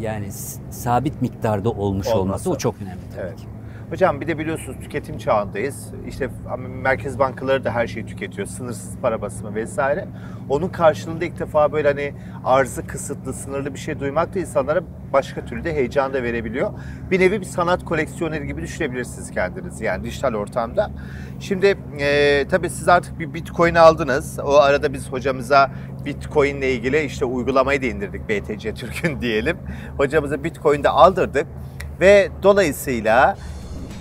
yani 0.00 0.32
sabit 0.70 1.22
miktarda 1.22 1.70
olmuş 1.70 2.06
Olması. 2.06 2.20
olması 2.20 2.50
o 2.50 2.58
çok 2.58 2.74
önemli 2.82 3.00
tabii 3.16 3.20
Evet. 3.26 3.36
ki. 3.36 3.46
Hocam 3.90 4.20
bir 4.20 4.26
de 4.26 4.38
biliyorsunuz 4.38 4.78
tüketim 4.82 5.18
çağındayız. 5.18 5.88
İşte 6.08 6.28
merkez 6.82 7.18
bankaları 7.18 7.64
da 7.64 7.70
her 7.70 7.86
şeyi 7.86 8.06
tüketiyor. 8.06 8.46
Sınırsız 8.48 8.98
para 9.02 9.22
basımı 9.22 9.54
vesaire. 9.54 10.08
Onun 10.48 10.68
karşılığında 10.68 11.24
ilk 11.24 11.38
defa 11.38 11.72
böyle 11.72 11.88
hani 11.88 12.14
arzı 12.44 12.86
kısıtlı, 12.86 13.32
sınırlı 13.32 13.74
bir 13.74 13.78
şey 13.78 14.00
duymak 14.00 14.34
da 14.34 14.38
insanlara 14.38 14.80
başka 15.12 15.44
türlü 15.44 15.64
de 15.64 15.74
heyecan 15.74 16.14
da 16.14 16.22
verebiliyor. 16.22 16.70
Bir 17.10 17.20
nevi 17.20 17.40
bir 17.40 17.46
sanat 17.46 17.84
koleksiyoneri 17.84 18.46
gibi 18.46 18.62
düşünebilirsiniz 18.62 19.30
kendinizi 19.30 19.84
yani 19.84 20.04
dijital 20.04 20.34
ortamda. 20.34 20.90
Şimdi 21.40 21.78
e, 22.00 22.46
tabii 22.50 22.70
siz 22.70 22.88
artık 22.88 23.18
bir 23.18 23.34
bitcoin 23.34 23.74
aldınız. 23.74 24.38
O 24.38 24.54
arada 24.54 24.92
biz 24.92 25.12
hocamıza 25.12 25.70
bitcoin 26.04 26.56
ile 26.56 26.72
ilgili 26.72 27.00
işte 27.00 27.24
uygulamayı 27.24 27.82
da 27.82 27.86
indirdik 27.86 28.28
BTC 28.28 28.74
Türk'ün 28.74 29.20
diyelim. 29.20 29.56
Hocamıza 29.96 30.44
bitcoin 30.44 30.84
de 30.84 30.88
aldırdık. 30.88 31.46
Ve 32.00 32.28
dolayısıyla 32.42 33.36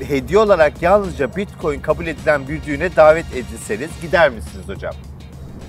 hediye 0.08 0.40
olarak 0.40 0.82
yalnızca 0.82 1.36
Bitcoin 1.36 1.80
kabul 1.80 2.08
edilen 2.08 2.48
bir 2.48 2.64
düğüne 2.64 2.96
davet 2.96 3.34
edilseniz 3.34 3.90
gider 4.02 4.30
misiniz 4.30 4.68
hocam? 4.68 4.94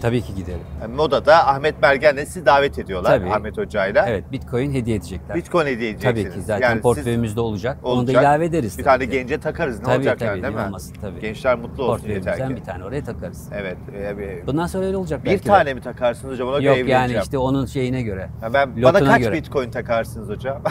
Tabii 0.03 0.23
ki 0.23 0.35
giderim. 0.35 0.61
Yani 0.83 0.95
Moda'da 0.95 1.49
Ahmet 1.49 1.83
Bergen'le 1.83 2.25
sizi 2.25 2.47
davet 2.47 2.79
ediyorlar 2.79 3.19
Tabii. 3.19 3.31
Ahmet 3.31 3.59
Hoca'yla. 3.59 4.07
Evet 4.09 4.25
Bitcoin 4.33 4.73
hediye 4.73 4.97
edecekler. 4.97 5.37
Bitcoin 5.37 5.67
hediye 5.67 5.91
edeceksiniz. 5.91 6.25
Tabii 6.25 6.35
ki 6.41 6.47
zaten 6.47 6.69
Yani 6.71 6.81
portföyümüzde 6.81 7.41
olacak. 7.41 7.79
Onu 7.83 7.97
da 7.97 8.01
olacak. 8.01 8.23
ilave 8.23 8.45
ederiz. 8.45 8.79
Bir 8.79 8.85
tane 8.85 9.05
ki. 9.05 9.11
gence 9.11 9.41
takarız 9.41 9.79
ne 9.79 9.85
tabii, 9.85 9.97
olacak 9.97 10.19
tabii, 10.19 10.29
yani 10.29 10.43
değil 10.43 10.55
mi? 10.55 10.61
olmasın, 10.61 10.95
tabii. 11.01 11.21
Gençler 11.21 11.57
mutlu 11.59 11.85
olsun 11.85 12.09
yeter 12.09 12.49
ki. 12.49 12.57
bir 12.57 12.63
tane 12.65 12.85
oraya 12.85 13.05
takarız. 13.05 13.49
Evet. 13.55 13.77
e, 14.03 14.19
bir- 14.19 14.47
Bundan 14.47 14.67
sonra 14.67 14.85
öyle 14.87 14.97
olacak 14.97 15.25
bir 15.25 15.31
de. 15.31 15.39
tane 15.39 15.75
mi 15.75 15.81
takarsınız 15.81 16.33
hocam? 16.35 16.49
Ona 16.49 16.59
göre 16.59 16.69
Yok 16.69 16.77
yani 16.79 16.91
evleneceğim. 16.91 17.23
işte 17.23 17.39
onun 17.39 17.67
şeyine 17.67 18.03
göre. 18.03 18.29
Ya 18.43 18.55
ben 18.55 18.83
bana 18.83 18.99
kaç 19.05 19.21
göre. 19.23 19.33
Bitcoin 19.33 19.71
takarsınız 19.71 20.29
hocam? 20.29 20.63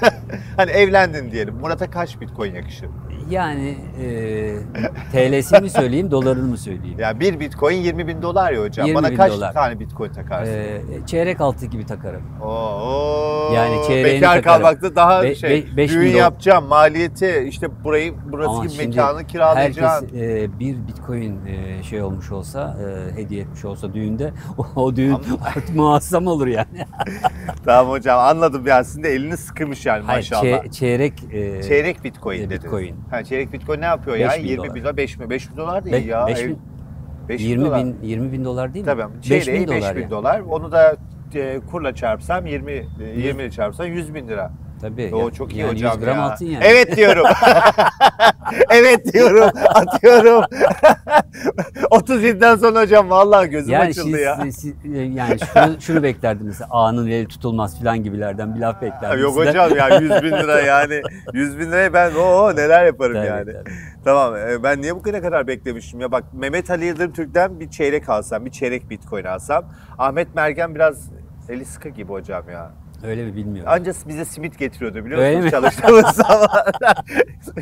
hani 0.56 0.70
evlendin 0.70 1.30
diyelim. 1.30 1.54
Murat'a 1.54 1.90
kaç 1.90 2.20
Bitcoin 2.20 2.54
yakışır? 2.54 2.88
Yani 3.30 3.76
e, 4.02 4.56
TL'sini 5.12 5.60
mi 5.60 5.70
söyleyeyim, 5.70 6.10
dolarını 6.10 6.48
mı 6.48 6.58
söyleyeyim? 6.58 6.98
Ya 6.98 7.20
bir 7.20 7.40
Bitcoin 7.40 7.76
20 7.76 8.06
bin 8.06 8.22
dolar 8.22 8.52
ya 8.52 8.60
hocam. 8.62 8.71
20 8.78 8.94
Bana 8.94 9.14
kaç 9.14 9.32
dolar. 9.32 9.52
tane 9.52 9.80
Bitcoin 9.80 10.12
takarsınız? 10.12 10.56
E, 10.56 11.06
çeyrek 11.06 11.40
altı 11.40 11.66
gibi 11.66 11.86
takarım. 11.86 12.22
Oo, 12.42 13.52
Yani 13.54 13.86
çeyreğini 13.86 14.20
bekar 14.22 14.34
takarım. 14.36 14.62
kalmakta 14.62 14.96
daha 14.96 15.22
Be- 15.22 15.34
şey. 15.34 15.50
be- 15.50 15.76
beş 15.76 15.90
düğün 15.90 16.12
dolar. 16.12 16.18
yapacağım, 16.20 16.64
maliyeti 16.66 17.44
işte 17.48 17.84
burayı 17.84 18.14
burası 18.32 18.50
Ama 18.50 18.66
gibi 18.66 18.86
mekanı 18.86 19.26
kiralayacaksın. 19.26 20.06
Herkes 20.06 20.20
e, 20.22 20.58
bir 20.58 20.76
bitcoin 20.88 21.46
e, 21.46 21.82
şey 21.82 22.02
olmuş 22.02 22.32
olsa, 22.32 22.76
e, 23.16 23.16
hediye 23.20 23.42
etmiş 23.42 23.64
olsa 23.64 23.94
düğünde 23.94 24.32
o, 24.58 24.80
o 24.82 24.96
düğün 24.96 25.16
artık 25.46 25.76
muazzam 25.76 26.26
olur 26.26 26.46
yani. 26.46 26.66
Tamam 27.64 27.92
hocam 27.92 28.18
anladım 28.18 28.66
ya 28.66 28.84
sizin 28.84 29.02
de 29.02 29.08
eliniz 29.08 29.40
sıkımış 29.40 29.86
yani 29.86 30.02
Hayır, 30.06 30.18
maşallah. 30.18 30.42
çe- 30.64 30.70
çeyrek 30.70 31.12
e, 31.32 31.62
çeyrek 31.62 32.04
Bitcoin 32.04 32.38
e, 32.38 32.40
dediniz. 32.42 32.62
Bitcoin. 32.64 32.94
Ha, 33.10 33.24
çeyrek 33.24 33.52
Bitcoin 33.52 33.80
ne 33.80 33.84
yapıyor 33.84 34.16
ya? 34.16 34.28
Beş 34.30 34.38
bin 34.38 34.44
20 34.48 34.62
bin 34.64 34.68
dolar. 34.70 34.84
dolar, 34.84 34.96
5 34.96 35.18
mi? 35.18 35.30
5 35.30 35.50
bin 35.50 35.56
dolar 35.56 35.84
değil 35.84 35.96
Be- 36.06 36.10
ya. 36.10 36.26
beş 36.26 36.40
Ev- 36.40 36.48
bin- 36.48 36.58
5 37.28 37.40
bin 37.40 37.44
20 37.48 37.64
dolar. 37.64 37.84
bin 37.84 37.96
20 38.02 38.32
bin 38.32 38.44
dolar 38.44 38.74
değil 38.74 38.84
mi? 38.84 38.86
Tabii. 38.86 39.14
5 39.30 39.44
Çeyreği 39.44 39.66
bin 39.66 39.74
5 39.74 39.82
dolar 39.82 39.96
bin 39.96 40.00
yani. 40.02 40.10
dolar. 40.10 40.40
Onu 40.40 40.72
da 40.72 40.96
e, 41.34 41.60
kurla 41.70 41.94
çarpsam 41.94 42.46
20 42.46 42.72
e, 42.72 42.86
20 43.16 43.42
ile 43.42 43.50
çarpsam 43.50 43.86
100 43.86 44.14
bin 44.14 44.28
lira. 44.28 44.50
Tabii. 44.82 45.10
O 45.14 45.24
ya- 45.24 45.30
çok 45.30 45.52
iyi 45.52 45.58
yani 45.60 45.70
hocam 45.70 45.92
100 45.92 46.04
gram 46.04 46.16
ya. 46.16 46.22
altın 46.22 46.46
yani. 46.46 46.64
Evet 46.64 46.96
diyorum. 46.96 47.26
evet 48.70 49.12
diyorum. 49.12 49.50
Atıyorum. 49.74 50.44
37'den 51.90 52.56
sonra 52.56 52.80
hocam 52.80 53.10
vallahi 53.10 53.48
gözüm 53.50 53.72
Yani 53.72 53.84
açıldı 53.90 54.04
siz, 54.16 54.20
ya. 54.20 54.38
siz- 54.42 54.56
siz- 54.56 54.74
yani 55.14 55.36
şunu, 55.54 55.80
şunu 55.80 56.02
beklerdiniz. 56.02 56.60
Ağanın 56.70 57.06
eli 57.06 57.28
tutulmaz 57.28 57.78
filan 57.78 58.02
gibilerden 58.04 58.54
bir 58.54 58.60
laf 58.60 58.82
beklerdim. 58.82 59.20
Yok 59.22 59.34
sizden. 59.34 59.64
hocam 59.68 59.76
ya 59.90 59.98
100 60.00 60.10
bin 60.22 60.30
lira 60.30 60.60
yani 60.66 61.02
100 61.32 61.58
bin 61.58 61.66
liraya 61.66 61.92
ben 61.92 62.14
o 62.14 62.56
neler 62.56 62.84
yaparım 62.86 63.14
Tabii, 63.14 63.26
yani. 63.26 63.52
tabii. 63.52 63.70
Tamam 64.04 64.36
e, 64.36 64.62
ben 64.62 64.82
niye 64.82 64.96
bu 64.96 65.02
kadar 65.02 65.22
kadar 65.22 65.46
beklemişim 65.46 66.00
ya 66.00 66.12
bak 66.12 66.24
Mehmet 66.32 66.70
Ali 66.70 66.84
Yıldırım 66.84 67.12
Türk'ten 67.12 67.60
bir 67.60 67.70
çeyrek 67.70 68.08
alsam 68.08 68.44
bir 68.44 68.50
çeyrek 68.50 68.90
bitcoin 68.90 69.24
alsam 69.24 69.64
Ahmet 69.98 70.34
Mergen 70.34 70.74
biraz 70.74 71.10
eli 71.48 71.64
sıkı 71.64 71.88
gibi 71.88 72.12
hocam 72.12 72.42
ya. 72.52 72.70
Öyle 73.04 73.24
mi 73.24 73.36
bilmiyorum. 73.36 73.72
Ancak 73.74 73.96
bize 74.08 74.24
simit 74.24 74.58
getiriyordu 74.58 75.04
biliyor 75.04 75.20
Öyle 75.20 75.36
musunuz 75.36 75.44
mi? 75.44 75.50
çalıştığımız 75.50 76.06
zamanlar. 76.16 77.04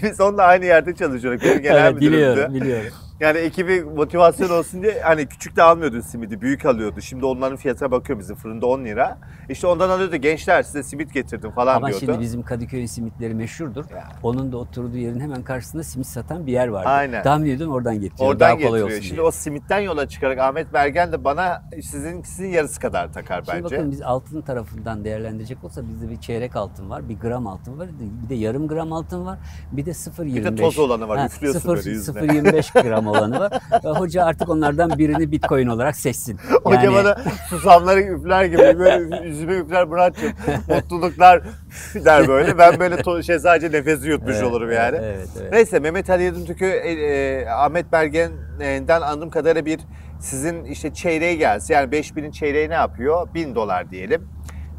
Biz 0.03 0.21
onunla 0.21 0.43
aynı 0.43 0.65
yerde 0.65 0.95
çalışıyorduk. 0.95 1.43
Genel 1.43 1.87
evet, 1.87 2.01
biliyorum, 2.01 2.55
biliyorum. 2.55 2.93
Yani 3.21 3.39
ekibi 3.39 3.83
motivasyon 3.85 4.51
olsun 4.51 4.83
diye 4.83 5.01
hani 5.01 5.27
küçük 5.27 5.57
de 5.57 5.63
almıyordu 5.63 6.03
simidi, 6.03 6.41
büyük 6.41 6.67
alıyordu. 6.67 7.01
Şimdi 7.01 7.25
onların 7.27 7.57
fiyatına 7.57 7.91
bakıyor 7.91 8.19
bizim 8.19 8.37
fırında 8.37 8.67
10 8.67 8.85
lira. 8.85 9.19
İşte 9.49 9.67
ondan 9.67 9.91
alıyordu 9.91 10.17
gençler 10.17 10.63
size 10.63 10.83
simit 10.83 11.15
getirdim 11.15 11.51
falan 11.51 11.77
Ama 11.77 11.89
diyordu. 11.89 12.05
şimdi 12.07 12.21
bizim 12.21 12.43
Kadıköy 12.43 12.87
simitleri 12.87 13.35
meşhurdur. 13.35 13.85
Ya. 13.91 14.09
Onun 14.23 14.53
da 14.53 14.57
oturduğu 14.57 14.97
yerin 14.97 15.21
hemen 15.21 15.43
karşısında 15.43 15.83
simit 15.83 16.07
satan 16.07 16.47
bir 16.47 16.53
yer 16.53 16.69
vardı. 16.69 16.89
Aynen. 16.89 17.23
Tahmin 17.23 17.51
ediyorum 17.51 17.75
oradan 17.75 18.01
getiriyor. 18.01 18.31
Oradan 18.31 18.41
Daha 18.41 18.51
kolay 18.51 18.63
getiriyor. 18.81 18.87
olsun 18.89 19.01
Şimdi 19.01 19.17
diye. 19.17 19.27
o 19.27 19.31
simitten 19.31 19.81
yola 19.81 20.09
çıkarak 20.09 20.39
Ahmet 20.39 20.73
Bergen 20.73 21.13
de 21.13 21.25
bana 21.25 21.63
sizin 21.83 22.23
sizin 22.23 22.49
yarısı 22.49 22.81
kadar 22.81 23.13
takar 23.13 23.43
Şimdi 23.43 23.65
bence. 23.65 23.77
bakın 23.77 23.91
biz 23.91 24.03
altın 24.03 24.41
tarafından 24.43 25.05
değerlendirecek 25.05 25.65
olsa 25.65 25.83
bizde 25.89 26.11
bir 26.11 26.21
çeyrek 26.21 26.57
altın 26.57 26.91
var, 26.91 27.09
bir 27.09 27.19
gram 27.21 27.47
altın 27.47 27.79
var, 27.79 27.89
bir 28.25 28.29
de 28.29 28.35
yarım 28.35 28.69
gram 28.69 28.93
altın 28.93 29.27
var, 29.27 29.39
bir 29.73 29.87
de 29.87 29.91
0.25. 29.91 30.35
Bir 30.37 30.45
de 30.45 30.55
toz 30.57 30.79
olanı 30.79 31.09
var, 31.09 31.27
üflüyorsun 31.27 31.61
sıfır- 31.61 31.77
böyle 31.77 31.91
yüzüne. 31.91 32.19
0.25 32.21 32.83
gram 32.83 33.10
olanı 33.11 33.41
var. 33.41 33.53
Hoca 33.85 34.25
artık 34.25 34.49
onlardan 34.49 34.99
birini 34.99 35.33
bitcoin 35.33 35.67
olarak 35.67 35.97
seçsin. 35.97 36.39
Hoca 36.65 36.83
Yani- 36.83 36.95
bana 36.95 37.17
susamları 37.49 38.01
üfler 38.01 38.45
gibi 38.45 38.79
böyle 38.79 39.27
yüzüme 39.27 39.55
üfler 39.55 39.85
Murat'cığım 39.85 40.33
mutluluklar 40.69 41.43
der 41.95 42.29
böyle. 42.29 42.59
Ben 42.59 42.81
böyle 42.81 43.23
şey 43.23 43.39
sadece 43.39 43.79
nefesi 43.79 44.09
yutmuş 44.09 44.35
Evet, 44.35 44.45
olurum 44.45 44.73
yani. 44.73 44.99
Evet, 45.03 45.29
evet. 45.41 45.53
Neyse 45.53 45.79
Mehmet 45.79 46.11
Ali 46.11 46.23
Yıldırımtürk'ü 46.23 46.67
e, 46.67 46.93
e, 46.93 47.49
Ahmet 47.49 47.93
Bergen'den 47.93 49.01
anladığım 49.01 49.31
kadarıyla 49.31 49.67
bir 49.67 49.81
sizin 50.21 50.65
işte 50.65 50.95
çeyreği 50.95 51.39
gelse 51.39 51.75
yani 51.75 51.91
5000'in 51.91 52.31
çeyreği 52.31 52.71
ne 52.71 52.75
yapıyor? 52.75 53.29
1000 53.35 53.55
dolar 53.55 53.91
diyelim. 53.91 54.29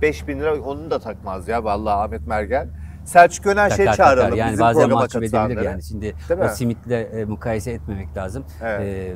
5000 0.02 0.40
lira 0.40 0.56
onu 0.62 0.92
da 0.92 1.00
takmaz 1.00 1.48
ya 1.48 1.64
vallahi 1.64 1.94
Ahmet 1.96 2.28
Mergen. 2.28 2.70
Selçuk 3.12 3.46
Öner 3.46 3.70
şey 3.70 3.86
çağıralım 3.86 4.24
takar. 4.24 4.38
Yani 4.38 4.52
bizim 4.52 4.66
bazen 4.66 4.90
mahcup 4.90 5.24
edebilir 5.24 5.62
yani. 5.62 5.84
Şimdi 5.84 6.16
o 6.44 6.48
simitle 6.48 7.02
e, 7.02 7.26
mukayese 7.26 7.72
etmemek 7.72 8.18
lazım. 8.18 8.46
Evet. 8.64 8.82
E, 8.82 8.86
e, 8.86 9.16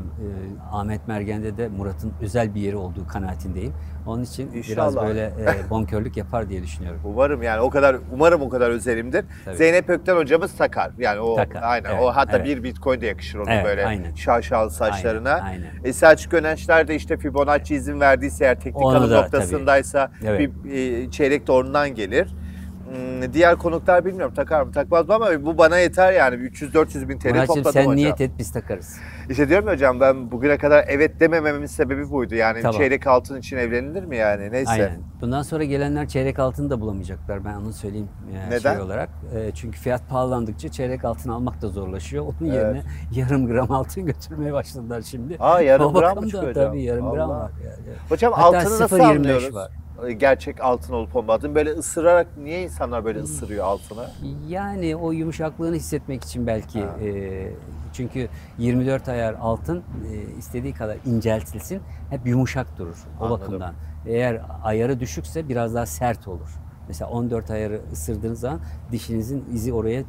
Ahmet 0.72 1.08
Mergen'de 1.08 1.58
de 1.58 1.68
Murat'ın 1.68 2.14
özel 2.22 2.56
bir 2.56 2.62
yeri 2.62 2.76
olduğu 2.76 3.08
kanaatindeyim. 3.08 3.74
Onun 4.08 4.24
için 4.24 4.54
biraz 4.54 4.70
İnşallah. 4.70 5.08
böyle 5.08 5.22
e, 5.22 5.70
bonkörlük 5.70 6.18
yapar 6.18 6.50
diye 6.50 6.64
düşünüyorum. 6.64 7.02
Umarım 7.06 7.44
yani 7.44 7.62
o 7.62 7.70
kadar 7.70 7.98
umarım 8.14 8.42
o 8.42 8.50
kadar 8.50 8.70
özelimdir. 8.70 9.26
Tabii. 9.46 9.56
Zeynep 9.56 9.90
Ökten 9.90 10.16
hocamız 10.16 10.58
takar. 10.58 10.92
Yani 10.98 11.20
o 11.20 11.36
Takar, 11.36 11.62
aynen 11.64 11.90
evet, 11.90 12.04
o 12.04 12.08
hatta 12.16 12.38
evet. 12.38 12.46
bir 12.46 12.64
bitcoin 12.64 13.02
de 13.02 13.06
yakışır 13.06 13.40
onun 13.40 13.52
Evet, 13.52 13.66
böyle 13.66 13.86
aynen. 13.86 14.16
şaşalı 14.16 14.72
saçlarına. 14.72 15.34
Aynen, 15.34 15.46
aynen. 15.46 15.84
E, 15.84 15.94
Selçuk 15.94 16.34
Önençler 16.34 16.88
de 16.88 16.96
işte 16.96 17.18
Fibonacci 17.18 17.76
izin 17.76 18.00
verdiyse 18.00 18.46
eğer 18.46 18.60
teknik 18.60 18.84
noktasındaysa 18.84 20.12
tabii. 20.22 20.30
Evet. 20.30 20.50
bir 20.64 20.72
e, 20.72 21.12
çeyrek 21.12 21.48
de 21.48 21.52
ondan 21.52 21.96
gelir. 21.96 22.36
Hmm, 22.86 23.34
Diğer 23.34 23.56
konuklar 23.56 24.06
bilmiyorum 24.06 24.34
takar 24.36 24.62
mı 24.62 24.72
takmaz 24.72 25.08
mı 25.08 25.14
ama 25.16 25.46
bu 25.46 25.58
bana 25.58 25.78
yeter 25.80 26.14
yani 26.14 26.36
300-400 26.36 27.10
bin 27.10 27.20
TL 27.20 27.28
Murat'cığım 27.28 27.46
topladım 27.56 27.72
sen 27.74 27.82
hocam. 27.82 27.96
niyet 27.96 28.22
et 28.22 28.32
biz 28.40 28.52
takarız. 28.52 28.98
İşte 29.30 29.50
diyorum 29.50 29.68
ya 29.68 29.74
hocam 29.74 30.00
ben 30.00 30.32
bugüne 30.32 30.58
kadar 30.58 30.86
evet 30.88 31.20
demememin 31.20 31.66
sebebi 31.66 32.10
buydu. 32.12 32.36
Yani 32.36 32.62
Tamam. 32.62 32.78
çeyrek 32.82 33.08
altın 33.08 33.38
için 33.40 33.58
evlenilir 33.58 34.04
mi 34.04 34.18
yani 34.18 34.52
neyse. 34.52 34.72
Aynen. 34.72 35.00
Bundan 35.22 35.42
sonra 35.42 35.64
gelenler 35.64 36.08
çeyrek 36.08 36.40
altın 36.40 36.70
da 36.70 36.82
bulamayacaklar. 36.82 37.46
Ben 37.46 37.54
onu 37.54 37.74
söyleyeyim 37.74 38.10
e, 38.36 38.50
Neden? 38.50 38.74
şey 38.74 38.82
olarak. 38.82 39.10
E, 39.36 39.52
çünkü 39.56 39.80
fiyat 39.80 40.10
pahalandıkça 40.10 40.70
çeyrek 40.70 41.06
altın 41.06 41.30
almak 41.30 41.62
da 41.62 41.68
zorlaşıyor. 41.68 42.24
Onun 42.24 42.50
Evet. 42.50 42.56
yerine 42.64 42.82
yarım 43.12 43.48
gram 43.48 43.72
altın 43.72 44.06
götürmeye 44.06 44.54
başladılar 44.54 45.02
şimdi. 45.02 45.38
Aa 45.40 45.62
yarım 45.62 45.86
O 45.86 45.94
gram 45.94 46.18
mı 46.20 46.26
çıkıyor 46.26 46.50
hocam? 46.50 46.66
Tabii 46.68 46.84
yarım 46.84 47.12
gram 47.12 47.30
Allah. 47.32 47.40
var. 47.40 47.52
Yani. 47.66 47.98
Hocam 48.10 48.34
Hatta 48.34 48.58
altını 48.58 48.80
nasıl 48.80 48.98
0.25 48.98 49.04
anlıyoruz? 49.18 49.56
var. 49.56 49.72
Gerçek 50.18 50.62
altın 50.62 50.94
olup 50.94 51.16
olmadığını 51.16 51.56
böyle 51.56 51.72
ısırarak 51.72 52.28
niye 52.38 52.64
insanlar 52.64 53.06
böyle 53.06 53.20
ısırıyor 53.20 53.66
altını? 53.66 54.10
Yani 54.48 54.96
o 54.96 55.12
yumuşaklığını 55.12 55.76
hissetmek 55.76 56.24
için 56.24 56.48
belki 56.48 56.82
Ha. 56.82 57.00
e, 57.04 57.52
çünkü 57.94 58.28
24 58.58 59.10
ayar 59.10 59.34
altın 59.34 59.78
e, 59.78 60.38
istediği 60.38 60.74
kadar 60.74 60.98
inceltilsin 61.06 61.82
hep 62.10 62.28
yumuşak 62.28 62.78
durur 62.78 62.98
o 63.20 63.26
Anladım. 63.26 63.42
bakımdan. 63.42 63.74
Eğer 64.06 64.42
ayarı 64.64 65.00
düşükse 65.00 65.50
biraz 65.50 65.76
daha 65.76 65.86
sert 65.86 66.28
olur. 66.28 66.50
Mesela 66.88 67.12
14 67.12 67.52
ayarı 67.52 67.82
ısırdığınız 67.92 68.40
zaman 68.40 68.60
dişinizin 68.92 69.46
izi 69.54 69.74
oraya 69.74 70.04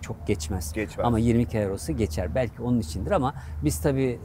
çok 0.00 0.26
geçmez. 0.26 0.72
Geçmez. 0.72 1.06
Ama 1.06 1.18
22 1.18 1.58
ayar 1.58 1.70
olsa 1.70 1.92
geçer. 1.92 2.34
Belki 2.34 2.62
onun 2.62 2.80
içindir 2.80 3.10
ama 3.10 3.34
biz 3.64 3.80
tabii 3.80 4.20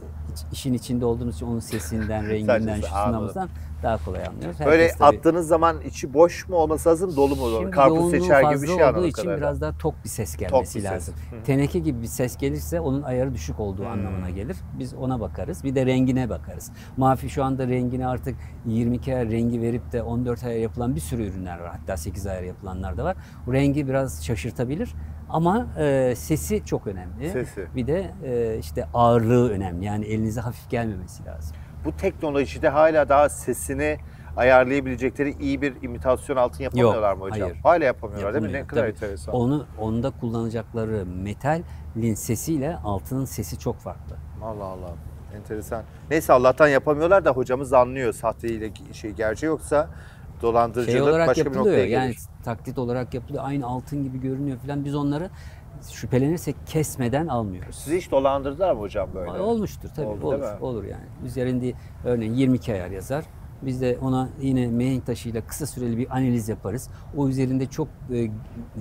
işin 0.52 0.74
içinde 0.74 1.04
olduğumuz 1.04 1.34
için 1.34 1.46
onun 1.46 1.60
sesinden, 1.60 2.28
renginden, 2.28 2.80
şusundan 2.80 3.48
daha 3.84 4.04
kolay 4.04 4.26
anlıyoruz. 4.26 4.60
Böyle 4.60 4.82
Herkes 4.82 4.98
tabii- 4.98 5.18
attığınız 5.18 5.48
zaman 5.48 5.80
içi 5.80 6.14
boş 6.14 6.48
mu 6.48 6.56
olması 6.56 6.88
lazım, 6.88 7.16
dolu 7.16 7.36
mu? 7.36 7.46
Şimdi 7.58 7.70
Karpuz 7.70 8.10
seçer 8.10 8.42
gibi 8.42 8.62
bir 8.62 8.66
şey 8.66 8.84
olduğu 8.84 9.04
için 9.06 9.12
kadarıyla. 9.12 9.36
biraz 9.36 9.60
daha 9.60 9.78
tok 9.78 9.94
bir 10.04 10.08
ses 10.08 10.36
gelmesi 10.36 10.78
bir 10.78 10.82
ses. 10.82 10.92
lazım. 10.92 11.14
Hı. 11.30 11.44
Teneke 11.44 11.78
gibi 11.78 12.02
bir 12.02 12.06
ses 12.06 12.36
gelirse 12.36 12.80
onun 12.80 13.02
ayarı 13.02 13.34
düşük 13.34 13.60
olduğu 13.60 13.82
Hmm. 13.84 13.90
anlamına 13.90 14.30
gelir. 14.30 14.56
Biz 14.78 14.94
ona 14.94 15.20
bakarız. 15.20 15.64
Bir 15.64 15.74
de 15.74 15.86
rengine 15.86 16.30
bakarız. 16.30 16.72
Mafi 16.96 17.30
şu 17.30 17.44
anda 17.44 17.68
rengine 17.68 18.06
artık 18.06 18.36
22 18.66 19.14
ayar 19.14 19.28
rengi 19.30 19.60
verip 19.60 19.92
de 19.92 20.02
14 20.02 20.44
ayar 20.44 20.58
yapılan 20.58 20.94
bir 20.94 21.00
sürü 21.00 21.22
ürünler 21.26 21.58
var. 21.58 21.70
Hatta 21.80 21.96
8 21.96 22.26
ayar 22.26 22.42
yapılanlar 22.42 22.96
da 22.96 23.04
var. 23.04 23.16
Rengi 23.52 23.88
biraz 23.88 24.24
şaşırtabilir. 24.24 24.94
Ama 25.28 25.66
e, 25.78 26.14
sesi 26.16 26.64
çok 26.64 26.86
önemli. 26.86 27.30
Sesi. 27.30 27.66
Bir 27.76 27.86
de 27.86 28.10
e, 28.24 28.58
işte 28.58 28.88
ağırlığı 28.94 29.50
önemli. 29.50 29.84
Yani 29.84 30.04
elinize 30.04 30.40
hafif 30.40 30.70
gelmemesi 30.70 31.24
lazım. 31.24 31.56
Bu 31.84 31.96
teknolojide 31.96 32.68
hala 32.68 33.08
daha 33.08 33.28
sesini 33.28 33.98
ayarlayabilecekleri 34.36 35.34
iyi 35.40 35.62
bir 35.62 35.82
imitasyon 35.82 36.36
altın 36.36 36.64
yapamıyorlar 36.64 37.14
mı 37.14 37.20
hocam? 37.20 37.40
hayır. 37.40 37.60
Hala 37.62 37.84
yapamıyorlar 37.84 38.34
değil 38.34 38.44
mi? 38.44 38.52
Ne 38.52 38.66
kadar 38.66 38.80
Tabii. 38.82 38.90
enteresan. 38.90 39.34
Onu 39.34 39.66
onda 39.80 40.10
kullanacakları 40.10 41.06
metalin 41.06 42.14
sesiyle 42.14 42.76
altının 42.84 43.24
sesi 43.24 43.58
çok 43.58 43.76
farklı. 43.76 44.16
Allah 44.42 44.64
Allah. 44.64 44.90
Enteresan. 45.36 45.82
Neyse 46.10 46.32
Allah'tan 46.32 46.68
yapamıyorlar 46.68 47.24
da 47.24 47.30
hocamız 47.30 47.72
anlıyor 47.72 48.12
sahte 48.12 48.48
ile 48.48 48.70
şey 48.92 49.10
gerçeği 49.10 49.48
yoksa 49.48 49.88
dolandırıcılık 50.42 50.90
şey 50.90 51.02
olarak 51.02 51.28
başka 51.28 51.40
bir 51.40 51.46
yapılıyor. 51.46 51.66
noktaya 51.66 51.86
gelir. 51.86 51.96
Yani 51.96 52.14
taklit 52.44 52.78
olarak 52.78 53.14
yapılıyor. 53.14 53.44
Aynı 53.46 53.66
altın 53.66 54.04
gibi 54.04 54.20
görünüyor 54.20 54.58
falan. 54.58 54.84
Biz 54.84 54.94
onları 54.94 55.30
şüphelenirsek 55.92 56.56
kesmeden 56.66 57.26
almıyoruz. 57.26 57.76
Sizi 57.76 57.96
hiç 57.96 58.10
dolandırdılar 58.10 58.72
mı 58.72 58.80
hocam 58.80 59.08
böyle? 59.14 59.30
Olmuştur 59.30 59.88
tabii. 59.96 60.06
Oldu, 60.06 60.26
olur. 60.26 60.60
Olur 60.60 60.84
yani. 60.84 61.04
Üzerinde 61.26 61.72
örneğin 62.04 62.34
22 62.34 62.72
ayar 62.72 62.90
yazar. 62.90 63.24
Biz 63.62 63.80
de 63.80 63.98
ona 64.02 64.28
yine 64.40 64.66
mihenk 64.66 65.06
taşıyla 65.06 65.46
kısa 65.46 65.66
süreli 65.66 65.98
bir 65.98 66.16
analiz 66.16 66.48
yaparız. 66.48 66.88
O 67.16 67.28
üzerinde 67.28 67.66
çok 67.66 67.88
e, 68.12 68.30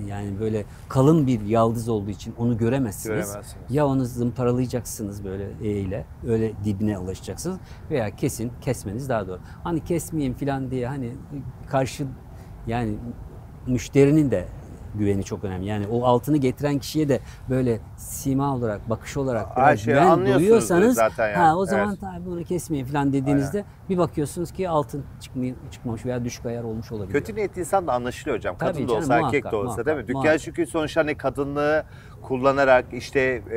yani 0.07 0.39
böyle 0.39 0.65
kalın 0.89 1.27
bir 1.27 1.41
yaldız 1.41 1.89
olduğu 1.89 2.09
için 2.09 2.33
onu 2.37 2.57
göremezsiniz. 2.57 3.27
Göremezsiniz. 3.27 3.65
Ya 3.69 3.87
onu 3.87 4.05
zımparalayacaksınız 4.05 5.23
böyle 5.25 5.47
E 5.63 5.71
ile 5.71 6.05
öyle 6.27 6.51
dibine 6.65 6.97
ulaşacaksınız 6.97 7.57
veya 7.89 8.15
kesin 8.15 8.51
kesmeniz 8.61 9.09
daha 9.09 9.27
doğru. 9.27 9.39
Hani 9.63 9.83
kesmeyeyim 9.83 10.33
falan 10.33 10.71
diye 10.71 10.87
hani 10.87 11.11
karşı 11.67 12.05
yani 12.67 12.95
müşterinin 13.67 14.31
de 14.31 14.45
güveni 14.95 15.23
çok 15.23 15.43
önemli. 15.43 15.65
Yani 15.65 15.87
o 15.87 16.05
altını 16.05 16.37
getiren 16.37 16.79
kişiye 16.79 17.09
de 17.09 17.19
böyle 17.49 17.79
sima 17.97 18.55
olarak, 18.55 18.89
bakış 18.89 19.17
olarak 19.17 19.57
biraz 19.57 19.79
şeyi 19.79 19.93
güven 19.95 20.25
duyuyorsanız 20.25 20.97
yani. 21.17 21.33
ha 21.35 21.55
o 21.57 21.65
zaman 21.65 21.89
Evet. 21.89 21.99
tabii 22.01 22.25
bunu 22.25 22.43
kesmeyin 22.43 22.85
falan 22.85 23.13
dediğinizde 23.13 23.65
bir 23.89 23.97
bakıyorsunuz 23.97 24.51
ki 24.51 24.69
altın 24.69 25.03
çıkmıyor, 25.21 25.55
çıkmamış 25.71 26.05
veya 26.05 26.25
düşük 26.25 26.45
ayar 26.45 26.63
olmuş 26.63 26.91
olabilir. 26.91 27.13
Kötü 27.13 27.35
niyetli 27.35 27.59
insan 27.59 27.87
da 27.87 27.93
anlaşılıyor 27.93 28.37
hocam. 28.37 28.55
Tabii 28.59 28.71
Kadın 28.71 28.83
da 28.83 28.87
canım, 28.87 29.01
olsa 29.03 29.13
erkek 29.15 29.43
muhakkak, 29.43 29.51
de 29.51 29.55
olsa 29.55 29.85
değil 29.85 29.85
mi? 29.85 29.91
muhakkak, 29.91 30.07
Dükkan 30.07 30.21
muhakkak. 30.21 30.41
çünkü 30.41 30.65
sonuçta 30.65 31.01
hani 31.01 31.15
kadınlığı 31.17 31.83
kullanarak 32.21 32.85
işte 32.93 33.19
e, 33.51 33.55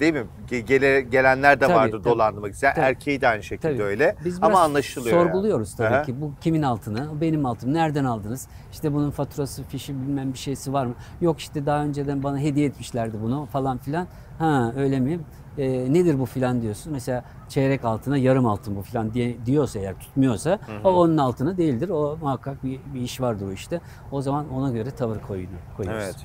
değil 0.00 0.12
mi? 0.14 0.26
Ge- 0.50 0.58
gele- 0.60 1.00
gelenler 1.00 1.60
de 1.60 1.64
Tabii, 1.64 1.74
vardır 1.76 1.98
tabii. 2.02 2.04
dolandırmak 2.14 2.52
isteyen. 2.52 2.74
Tabii. 2.74 2.84
Erkeği 2.86 3.20
de 3.20 3.28
aynı 3.28 3.42
şekilde 3.42 3.72
Tabii. 3.72 3.82
öyle. 3.82 4.16
Biz 4.24 4.38
Ama 4.42 4.60
anlaşılıyor. 4.60 5.16
yani. 5.16 5.24
Sorguluyoruz 5.26 5.76
tabii 5.76 5.94
Aha. 5.94 6.02
ki. 6.02 6.20
Bu 6.20 6.32
kimin 6.40 6.62
altını? 6.62 7.20
Benim 7.20 7.46
altım. 7.46 7.74
Nereden 7.74 8.04
aldınız? 8.04 8.48
İşte 8.78 8.94
bunun 8.94 9.10
faturası, 9.10 9.64
fişi 9.64 10.02
bilmem 10.02 10.32
bir 10.32 10.38
şeysi 10.38 10.72
var 10.72 10.86
mı? 10.86 10.94
Yok 11.20 11.38
işte 11.38 11.66
daha 11.66 11.84
önceden 11.84 12.22
bana 12.22 12.38
hediye 12.38 12.66
etmişlerdi 12.66 13.16
bunu 13.22 13.46
falan 13.46 13.78
filan. 13.78 14.06
Ha 14.38 14.72
öyle 14.76 15.00
mi? 15.00 15.20
Ee, 15.58 15.92
nedir 15.92 16.18
bu 16.18 16.26
filan 16.26 16.62
diyorsun. 16.62 16.92
Mesela 16.92 17.24
çeyrek 17.48 17.84
altına 17.84 18.16
yarım 18.16 18.46
altın 18.46 18.76
bu 18.76 18.82
filan 18.82 19.14
diye 19.14 19.46
diyorsa 19.46 19.78
eğer 19.78 19.98
tutmuyorsa 19.98 20.58
o 20.84 20.90
onun 20.90 21.16
altını 21.16 21.56
değildir. 21.56 21.88
O 21.88 22.16
muhakkak 22.20 22.64
bir, 22.64 22.80
bir 22.94 23.00
iş 23.00 23.20
vardır 23.20 23.46
o 23.46 23.52
işte. 23.52 23.80
O 24.12 24.22
zaman 24.22 24.50
ona 24.50 24.70
göre 24.70 24.90
tavır 24.90 25.20
koyunu, 25.20 25.56
koyuyoruz. 25.76 26.04
Evet. 26.04 26.16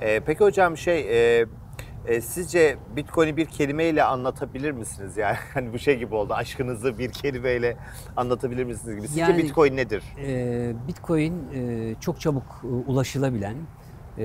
Ee, 0.00 0.20
peki 0.20 0.44
hocam 0.44 0.76
şey 0.76 1.00
e, 1.40 1.46
e, 2.06 2.20
sizce 2.20 2.76
Bitcoin'i 2.96 3.36
bir 3.36 3.46
kelimeyle 3.46 4.04
anlatabilir 4.04 4.70
misiniz? 4.70 5.16
Yani 5.16 5.36
hani 5.54 5.72
bu 5.72 5.78
şey 5.78 5.98
gibi 5.98 6.14
oldu. 6.14 6.34
Aşkınızı 6.34 6.98
bir 6.98 7.10
kelimeyle 7.12 7.76
anlatabilir 8.16 8.64
misiniz 8.64 8.96
gibi. 8.96 9.06
Sizce 9.08 9.20
Yani- 9.20 9.38
Bitcoin 9.38 9.76
nedir? 9.76 10.02
Ee, 10.26 10.72
Bitcoin 10.88 11.42
e, 11.54 11.94
çok 12.00 12.20
çabuk 12.20 12.42
e, 12.64 12.66
ulaşılabilen 12.66 13.54
e, 14.18 14.24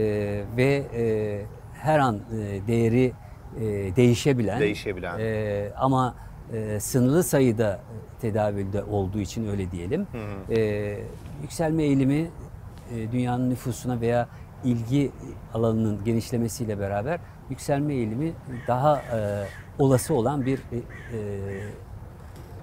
ve 0.57 0.83
e, 0.95 1.41
her 1.73 1.99
an 1.99 2.15
e, 2.15 2.67
değeri 2.67 3.11
e, 3.59 3.61
değişebilen, 3.95 4.59
Değişebilen. 4.59 5.19
e, 5.19 5.69
ama 5.77 6.15
e, 6.53 6.79
sınırlı 6.79 7.23
sayıda 7.23 7.79
tedavülde 8.21 8.83
olduğu 8.83 9.19
için 9.19 9.47
öyle 9.49 9.71
diyelim. 9.71 10.07
E, 10.49 10.97
yükselme 11.41 11.83
eğilimi 11.83 12.29
e, 12.95 13.11
dünyanın 13.11 13.49
nüfusuna 13.49 14.01
veya 14.01 14.27
ilgi 14.63 15.11
alanının 15.53 16.03
genişlemesiyle 16.05 16.79
beraber 16.79 17.19
yükselme 17.49 17.93
eğilimi 17.93 18.33
daha 18.67 18.97
e, 18.97 19.45
olası 19.79 20.13
olan 20.13 20.45
bir 20.45 20.57
e, 20.57 20.77
e, 20.77 20.81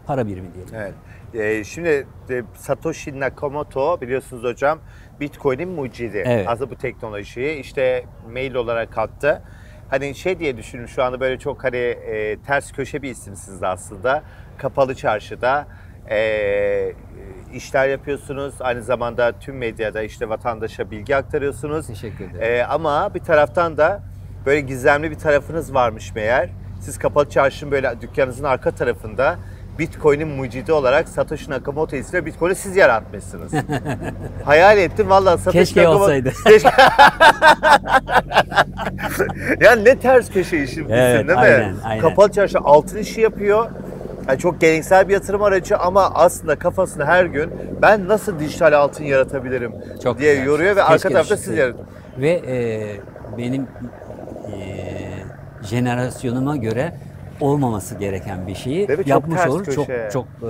para 0.06 0.26
birimi 0.26 0.54
diyelim. 0.54 0.74
Evet. 0.74 0.94
Ee, 1.34 1.64
şimdi 1.64 2.06
e, 2.30 2.42
Satoshi 2.54 3.20
Nakamoto 3.20 4.00
biliyorsunuz 4.00 4.44
hocam 4.44 4.78
Bitcoin'in 5.20 5.68
mucidi. 5.68 6.22
Evet. 6.26 6.48
Aslında 6.48 6.70
bu 6.70 6.76
teknolojiyi 6.76 7.58
işte 7.58 8.04
mail 8.32 8.54
olarak 8.54 8.98
attı. 8.98 9.42
Hani 9.90 10.14
şey 10.14 10.38
diye 10.38 10.56
düşünün 10.56 10.86
şu 10.86 11.02
anda 11.02 11.20
böyle 11.20 11.38
çok 11.38 11.64
hani 11.64 11.76
e, 11.76 12.36
ters 12.46 12.72
köşe 12.72 13.02
bir 13.02 13.10
isimsiniz 13.10 13.62
aslında. 13.62 14.22
Kapalı 14.58 14.94
çarşıda 14.94 15.66
e, 16.10 16.92
işler 17.54 17.88
yapıyorsunuz. 17.88 18.54
Aynı 18.60 18.82
zamanda 18.82 19.32
tüm 19.40 19.56
medyada 19.56 20.02
işte 20.02 20.28
vatandaşa 20.28 20.90
bilgi 20.90 21.16
aktarıyorsunuz. 21.16 21.86
Teşekkür 21.86 22.24
ederim. 22.24 22.42
E, 22.42 22.64
ama 22.64 23.14
bir 23.14 23.20
taraftan 23.20 23.76
da 23.76 24.02
böyle 24.46 24.60
gizemli 24.60 25.10
bir 25.10 25.18
tarafınız 25.18 25.74
varmış 25.74 26.14
meğer. 26.14 26.48
Siz 26.80 26.98
kapalı 26.98 27.30
çarşının 27.30 27.72
böyle 27.72 27.94
dükkanınızın 28.00 28.44
arka 28.44 28.70
tarafında 28.70 29.36
Bitcoin'in 29.78 30.28
mucidi 30.28 30.72
olarak 30.72 31.08
Satoshi 31.08 31.50
Nakamoto 31.50 31.96
isimli 31.96 32.26
Bitcoin'i 32.26 32.54
siz 32.54 32.76
yaratmışsınız. 32.76 33.52
Hayal 34.44 34.78
ettim 34.78 35.10
vallahi 35.10 35.38
Satoshi 35.38 35.58
Keşke 35.58 35.80
Nakamoto- 35.82 35.94
olsaydı. 35.94 36.32
Keşke. 36.44 36.68
yani 39.60 39.84
ne 39.84 39.98
ters 39.98 40.30
köşe 40.30 40.58
işi 40.62 40.80
Evet, 40.90 41.14
değil 41.14 41.24
mi? 41.24 41.34
aynen, 41.44 41.74
aynen. 41.84 42.00
Kapalı 42.02 42.32
çarşı 42.32 42.58
altın 42.58 42.98
işi 42.98 43.20
yapıyor. 43.20 43.66
Yani 44.28 44.38
çok 44.38 44.60
geleneksel 44.60 45.08
bir 45.08 45.12
yatırım 45.14 45.42
aracı 45.42 45.76
ama 45.76 46.10
aslında 46.14 46.56
kafasında 46.58 47.06
her 47.06 47.24
gün 47.24 47.50
ben 47.82 48.08
nasıl 48.08 48.38
dijital 48.38 48.72
altın 48.72 49.04
yaratabilirim 49.04 49.72
Çok 50.02 50.18
diye 50.18 50.32
güzel. 50.34 50.46
yoruyor 50.46 50.76
ve 50.76 50.80
Keşke 50.80 50.92
arka 50.94 51.08
tarafta 51.08 51.36
siz 51.36 51.56
yaratıyorsunuz. 51.56 51.96
Ve 52.18 52.30
e, 52.30 52.56
benim 53.38 53.66
jenerasyonuma 55.62 56.56
göre 56.56 56.92
olmaması 57.40 57.94
gereken 57.94 58.46
bir 58.46 58.54
şeyi? 58.54 58.86
Çok 58.86 59.06
yapmış 59.06 59.40
ters 59.40 59.50
olur. 59.50 59.64
Çok 59.64 59.86
köşe. 59.86 60.08
çok 60.12 60.24
e, 60.42 60.46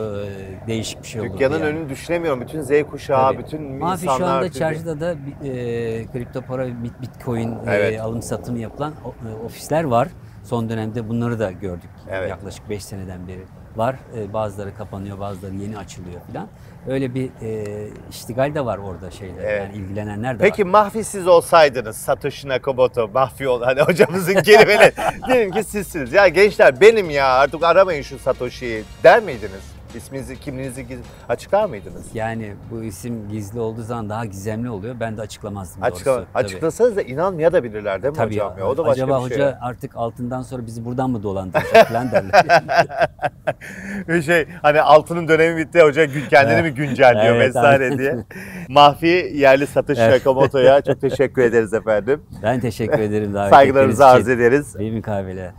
değişik 0.67 1.03
bir 1.03 1.09
şey 1.09 1.21
olur. 1.21 1.33
Dükkanın 1.33 1.61
önünü 1.61 1.89
düşünemiyorum. 1.89 2.41
Bütün 2.41 2.63
Z 2.63 2.71
kuşağı, 2.91 3.33
Tabii. 3.33 3.45
bütün 3.45 3.63
Mafi 3.63 4.03
insanlar. 4.05 4.19
şu 4.19 4.27
anda 4.27 4.53
çarşıda 4.53 5.01
da 5.01 5.15
e, 5.45 5.49
kripto 6.13 6.43
para, 6.43 6.67
bit- 6.67 7.03
bitcoin 7.03 7.51
e, 7.53 7.57
Evet. 7.67 8.01
alım 8.01 8.23
satımı 8.23 8.59
yapılan 8.59 8.93
e, 8.93 9.45
ofisler 9.47 9.85
var. 9.85 10.09
Son 10.49 10.69
dönemde 10.69 11.09
bunları 11.09 11.39
da 11.39 11.51
gördük. 11.53 11.91
Evet. 12.11 12.31
Yaklaşık 12.31 12.71
5 12.71 12.85
seneden 12.85 13.29
beri 13.29 13.45
var. 13.77 13.97
E, 14.17 14.33
bazıları 14.33 14.77
kapanıyor, 14.77 15.19
bazıları 15.21 15.55
yeni 15.55 15.79
açılıyor 15.79 16.21
falan. 16.33 16.49
Öyle 16.89 17.15
bir 17.15 17.31
e, 17.43 17.65
iştigal 18.11 18.55
de 18.55 18.65
var 18.65 18.79
orada 18.79 19.11
şeyler. 19.11 19.43
Evet. 19.45 19.63
Yani 19.63 19.77
ilgilenenler 19.77 20.39
de 20.39 20.43
Peki 20.43 20.65
var. 20.65 20.71
mahfi 20.71 21.05
siz 21.05 21.27
olsaydınız 21.27 21.97
Satoshi 21.97 22.49
Nakamoto 22.49 23.09
mahfi 23.09 23.49
ol 23.49 23.63
hani 23.63 23.81
hocamızın 23.81 24.35
kelimeleri 24.43 24.93
diyelim 25.27 25.51
ki 25.51 25.65
sizsiniz. 25.65 26.13
Ya 26.13 26.29
gençler 26.29 26.81
benim 26.81 27.11
ya 27.11 27.27
artık 27.27 27.63
aramayın 27.65 28.03
şu 28.03 28.19
Satoshi'yi 28.19 28.85
der 29.05 29.23
miydiniz? 29.23 29.76
İsminizi, 29.97 30.41
kimliğinizi 30.41 30.87
giz- 30.87 31.01
açıklar 31.29 31.65
mıydınız? 31.67 32.07
Yani 32.15 32.53
bu 32.71 32.83
isim 32.83 33.29
gizli 33.29 33.61
olduğu 33.61 33.83
zaman 33.83 34.09
daha 34.09 34.25
gizemli 34.25 34.71
oluyor. 34.71 34.97
Ben 35.01 35.17
de 35.17 35.21
açıklamazdım 35.21 35.83
Açıkla, 35.83 36.13
doğrusu. 36.15 36.27
Tabii. 36.33 36.45
açıklasanız 36.45 36.97
da 36.97 37.03
inanmayabilirler 37.03 38.03
değil 38.03 38.13
mi 38.13 38.17
Tabii 38.17 38.35
hocam? 38.35 38.59
Ya? 38.59 38.67
O 38.69 38.77
da 38.77 38.85
başka 38.87 39.05
Acaba 39.05 39.25
bir 39.25 39.29
şey. 39.29 39.37
hoca 39.39 39.59
artık 39.63 39.97
altından 39.97 40.43
sonra 40.43 40.67
bizi 40.67 40.85
buradan 40.85 41.11
mı 41.11 41.23
dolandıracak 41.23 41.89
falan 41.89 42.13
derler. 42.13 42.45
Bir 44.09 44.23
şey 44.23 44.47
hani 44.63 44.81
altının 44.83 45.29
dönemi 45.29 45.57
bitti 45.57 45.81
hoca 45.83 46.05
gün- 46.05 46.29
kendini 46.31 46.63
mi 46.63 46.71
güncelliyor 46.75 47.35
Evet, 47.37 47.49
vesaire 47.49 47.85
aynen. 47.85 47.99
diye. 47.99 48.17
Mahfi 48.69 49.31
yerli 49.35 49.67
Satoshi 49.67 50.01
Evet. 50.01 50.13
Nakamoto'ya 50.27 50.81
çok 50.87 51.01
teşekkür 51.01 51.43
ederiz 51.43 51.75
efendim. 51.75 52.23
ben 52.43 52.61
teşekkür 52.61 52.99
ederim 52.99 53.35
davet 53.35 53.51
Saygılarımızı 53.51 54.07
arz 54.07 54.29
ederiz. 54.29 54.77
Bir 54.79 54.93
mukabele 54.93 55.53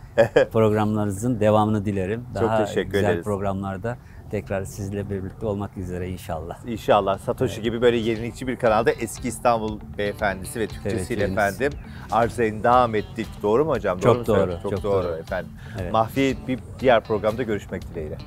programlarınızın 0.52 1.40
devamını 1.40 1.84
dilerim. 1.84 2.24
Çok 2.34 2.42
Daha 2.48 2.64
teşekkür 2.64 2.90
güzel 2.92 3.04
ederiz. 3.10 3.24
programlarda 3.24 3.96
tekrar 4.30 4.64
sizle 4.64 5.10
birlikte 5.10 5.46
olmak 5.46 5.76
üzere 5.76 6.08
inşallah. 6.10 6.58
İnşallah 6.66 7.18
Satoshi 7.18 7.62
gibi 7.62 7.82
böyle 7.82 7.96
yenilikçi 7.96 8.46
bir 8.46 8.56
kanalda 8.56 8.90
eski 8.90 9.28
İstanbul 9.28 9.80
beyefendisi 9.98 10.60
ve 10.60 10.66
Türkçesiyle 10.66 11.24
Evet, 11.24 11.32
efendim 11.32 11.72
arz 12.10 12.40
edin 12.40 12.62
devam 12.62 12.94
ettik. 12.94 13.26
Doğru 13.42 13.64
mu 13.64 13.70
hocam? 13.70 13.98
Çok 13.98 14.16
doğru, 14.16 14.24
söylüyorum? 14.24 14.62
Çok, 14.62 14.70
çok 14.72 14.82
doğru, 14.82 15.04
doğru. 15.04 15.16
efendim. 15.16 15.52
Evet. 15.80 15.92
Mahfi 15.92 16.36
bir 16.48 16.58
diğer 16.80 17.00
programda 17.00 17.42
görüşmek 17.42 17.82
dileğiyle. 17.88 18.18